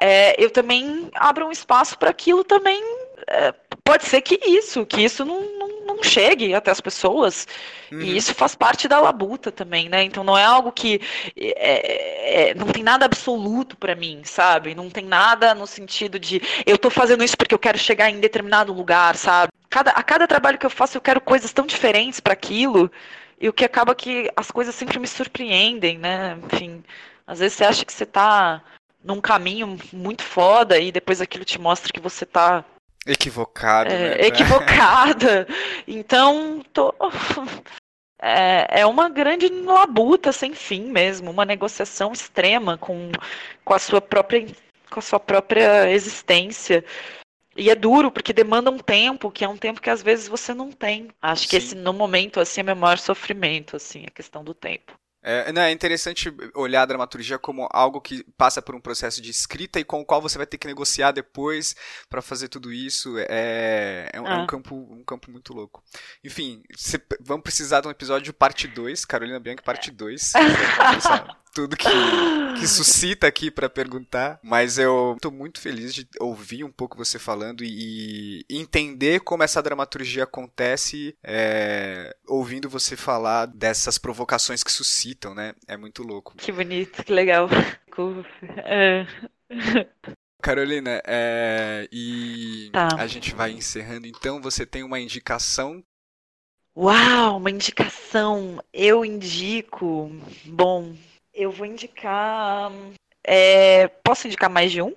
[0.00, 2.82] é, eu também abro um espaço para aquilo também.
[3.28, 5.68] É, pode ser que isso, que isso não, não,
[6.02, 7.46] não chegue até as pessoas.
[7.90, 8.00] Uhum.
[8.00, 10.02] E isso faz parte da labuta também, né?
[10.02, 11.00] Então não é algo que.
[11.36, 14.74] É, é, não tem nada absoluto para mim, sabe?
[14.74, 18.20] Não tem nada no sentido de eu tô fazendo isso porque eu quero chegar em
[18.20, 19.52] determinado lugar, sabe?
[19.70, 22.90] Cada, a cada trabalho que eu faço, eu quero coisas tão diferentes para aquilo
[23.40, 26.36] e o que acaba que as coisas sempre me surpreendem, né?
[26.52, 26.82] Enfim,
[27.26, 28.62] às vezes você acha que você tá
[29.02, 32.64] num caminho muito foda e depois aquilo te mostra que você tá
[33.06, 34.26] equivocado, é, né?
[34.26, 35.46] Equivocada.
[35.86, 36.94] Então, tô
[38.20, 43.10] é, é uma grande labuta sem fim mesmo, uma negociação extrema com,
[43.64, 44.46] com a sua própria
[44.88, 46.84] com a sua própria existência.
[47.56, 50.54] E é duro, porque demanda um tempo, que é um tempo que às vezes você
[50.54, 51.08] não tem.
[51.20, 51.48] Acho Sim.
[51.48, 54.92] que esse, no momento, assim, é meu maior sofrimento, assim, a questão do tempo.
[55.22, 59.30] É, não, é interessante olhar a dramaturgia como algo que passa por um processo de
[59.30, 61.76] escrita e com o qual você vai ter que negociar depois
[62.10, 63.16] para fazer tudo isso.
[63.18, 64.46] É, é, um, é, um, ah.
[64.46, 65.82] campo, um campo muito louco.
[66.24, 70.32] Enfim, cê, vamos precisar de um episódio parte 2, Carolina Bianchi, parte 2.
[71.52, 71.88] tudo que,
[72.58, 77.18] que suscita aqui para perguntar, mas eu tô muito feliz de ouvir um pouco você
[77.18, 84.72] falando e, e entender como essa dramaturgia acontece é, ouvindo você falar dessas provocações que
[84.72, 85.54] suscitam, né?
[85.68, 86.34] É muito louco.
[86.36, 87.48] Que bonito, que legal.
[88.64, 89.06] É.
[90.40, 92.88] Carolina, é, e tá.
[92.98, 94.06] a gente vai encerrando.
[94.06, 95.84] Então, você tem uma indicação?
[96.74, 98.64] Uau, uma indicação.
[98.72, 100.10] Eu indico.
[100.46, 100.94] Bom,
[101.34, 102.70] eu vou indicar.
[103.24, 104.94] É, posso indicar mais de um?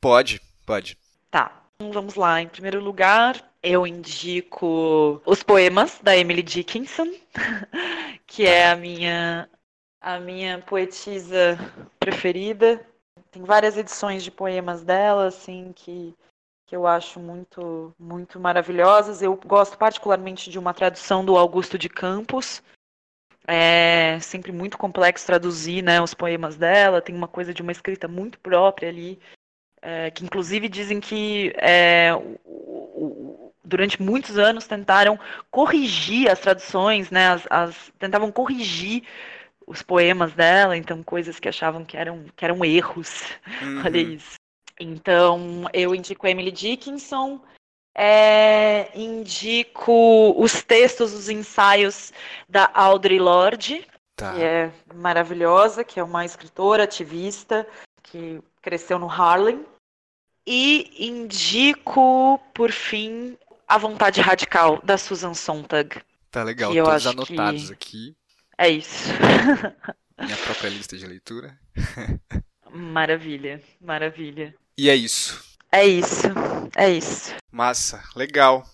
[0.00, 0.98] Pode, pode.
[1.30, 1.62] Tá.
[1.76, 2.40] Então, vamos lá.
[2.40, 7.06] Em primeiro lugar, eu indico os poemas da Emily Dickinson,
[8.26, 9.48] que é a minha
[10.00, 11.58] a minha poetisa
[11.98, 12.80] preferida.
[13.32, 16.14] Tem várias edições de poemas dela, assim, que,
[16.64, 19.20] que eu acho muito, muito maravilhosas.
[19.20, 22.62] Eu gosto particularmente de uma tradução do Augusto de Campos.
[23.46, 28.08] É sempre muito complexo traduzir né, os poemas dela, tem uma coisa de uma escrita
[28.08, 29.20] muito própria ali,
[29.80, 35.18] é, que inclusive dizem que é, o, o, durante muitos anos tentaram
[35.50, 39.04] corrigir as traduções, né, as, as, tentavam corrigir
[39.66, 43.22] os poemas dela, então coisas que achavam que eram, que eram erros.
[43.62, 43.82] Uhum.
[43.84, 44.34] Olha isso.
[44.78, 47.40] Então, eu indico Emily Dickinson,
[47.98, 52.12] é, indico os textos, os ensaios
[52.46, 54.34] da Audre Lorde, tá.
[54.34, 57.66] que é maravilhosa, que é uma escritora ativista
[58.02, 59.64] que cresceu no Harlem.
[60.46, 63.36] E indico, por fim,
[63.66, 66.00] A Vontade Radical, da Susan Sontag.
[66.30, 67.72] Tá legal, todos anotados que...
[67.72, 68.16] aqui.
[68.58, 69.08] É isso.
[70.20, 71.58] Minha própria lista de leitura.
[72.70, 74.54] Maravilha, maravilha.
[74.76, 75.55] E é isso.
[75.76, 76.28] É isso,
[76.74, 77.34] é isso.
[77.52, 78.64] Massa, legal.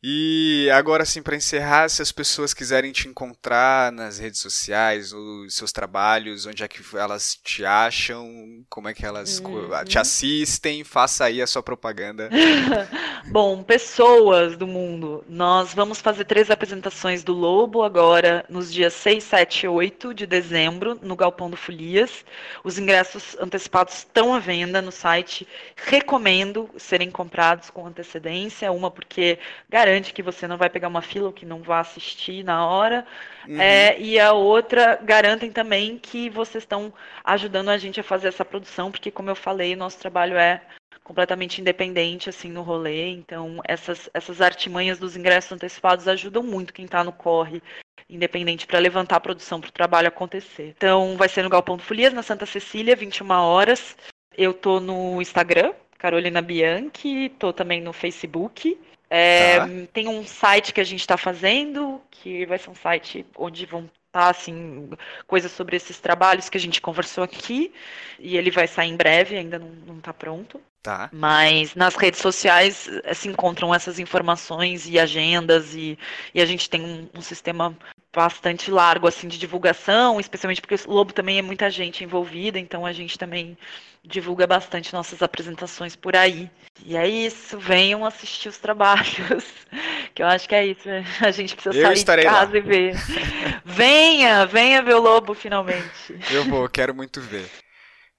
[0.00, 5.54] E agora sim, para encerrar, se as pessoas quiserem te encontrar nas redes sociais, os
[5.54, 9.68] seus trabalhos, onde é que elas te acham, como é que elas uhum.
[9.84, 12.30] te assistem, faça aí a sua propaganda.
[13.26, 19.24] Bom, pessoas do mundo, nós vamos fazer três apresentações do Lobo agora, nos dias 6,
[19.24, 22.24] 7 e 8 de dezembro, no Galpão do Folias.
[22.62, 25.46] Os ingressos antecipados estão à venda no site.
[25.74, 31.26] Recomendo serem comprados com antecedência, uma porque garante que você não vai pegar uma fila
[31.26, 33.06] ou que não vai assistir na hora.
[33.46, 33.60] Uhum.
[33.60, 36.92] É, e a outra, garantem também que vocês estão
[37.24, 40.62] ajudando a gente a fazer essa produção, porque, como eu falei, nosso trabalho é
[41.02, 46.84] completamente independente assim no rolê, então essas, essas artimanhas dos ingressos antecipados ajudam muito quem
[46.84, 47.62] está no corre
[48.08, 50.74] independente para levantar a produção para o trabalho acontecer.
[50.76, 53.96] Então vai ser no Galpão do Folias, na Santa Cecília, 21 horas.
[54.36, 58.78] Eu tô no Instagram, Carolina Bianchi, tô também no Facebook.
[59.10, 59.66] É, tá.
[59.92, 63.82] Tem um site que a gente está fazendo, que vai ser um site onde vão
[64.08, 64.90] estar tá, assim,
[65.26, 67.72] coisas sobre esses trabalhos que a gente conversou aqui.
[68.18, 70.60] E ele vai sair em breve, ainda não está pronto.
[70.82, 71.10] Tá.
[71.12, 75.98] Mas nas redes sociais eh, se encontram essas informações e agendas, e,
[76.32, 77.76] e a gente tem um, um sistema
[78.14, 82.86] bastante largo assim de divulgação, especialmente porque o Lobo também é muita gente envolvida, então
[82.86, 83.56] a gente também
[84.04, 86.50] divulga bastante nossas apresentações por aí.
[86.84, 89.44] E é isso, venham assistir os trabalhos,
[90.14, 91.04] que eu acho que é isso, né?
[91.20, 92.58] a gente precisa eu sair de casa lá.
[92.58, 92.94] e ver.
[93.64, 96.18] venha, venha ver o Lobo finalmente.
[96.30, 97.50] Eu vou, quero muito ver.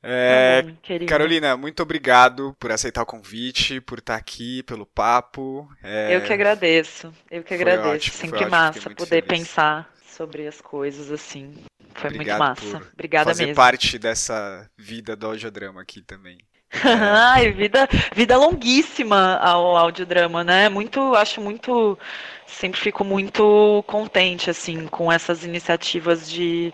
[0.02, 5.70] É, tá Carolina, muito obrigado por aceitar o convite, por estar aqui, pelo papo.
[5.84, 7.90] É, eu que agradeço, eu que agradeço.
[7.90, 9.28] Ótimo, Sempre massa poder feliz.
[9.28, 11.54] pensar sobre as coisas assim.
[11.96, 12.88] Foi Obrigado muito massa.
[12.94, 13.56] Obrigada fazer mesmo.
[13.56, 16.38] parte dessa vida do audiodrama aqui também.
[16.84, 20.70] Ai, vida, vida longuíssima ao audiodrama, né?
[20.70, 21.98] Muito, acho muito,
[22.46, 26.72] sempre fico muito contente assim com essas iniciativas de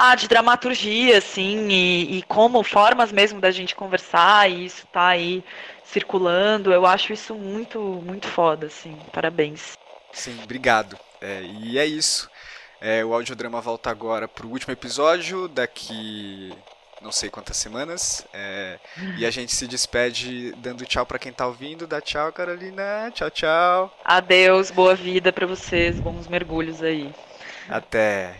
[0.00, 5.08] ah, de dramaturgia, assim, e, e, como formas mesmo da gente conversar, e isso tá
[5.08, 5.44] aí
[5.84, 6.72] circulando.
[6.72, 8.96] Eu acho isso muito, muito foda, assim.
[9.12, 9.72] Parabéns.
[10.10, 10.98] Sim, obrigado.
[11.20, 12.30] É, e é isso.
[12.80, 16.50] É, o audiodrama volta agora pro último episódio, daqui
[17.02, 18.26] não sei quantas semanas.
[18.32, 18.78] É,
[19.18, 21.86] e a gente se despede dando tchau para quem tá ouvindo.
[21.86, 23.10] Dá tchau, Carolina.
[23.12, 23.98] Tchau, tchau.
[24.02, 27.12] Adeus, boa vida para vocês, bons mergulhos aí.
[27.68, 28.34] Até.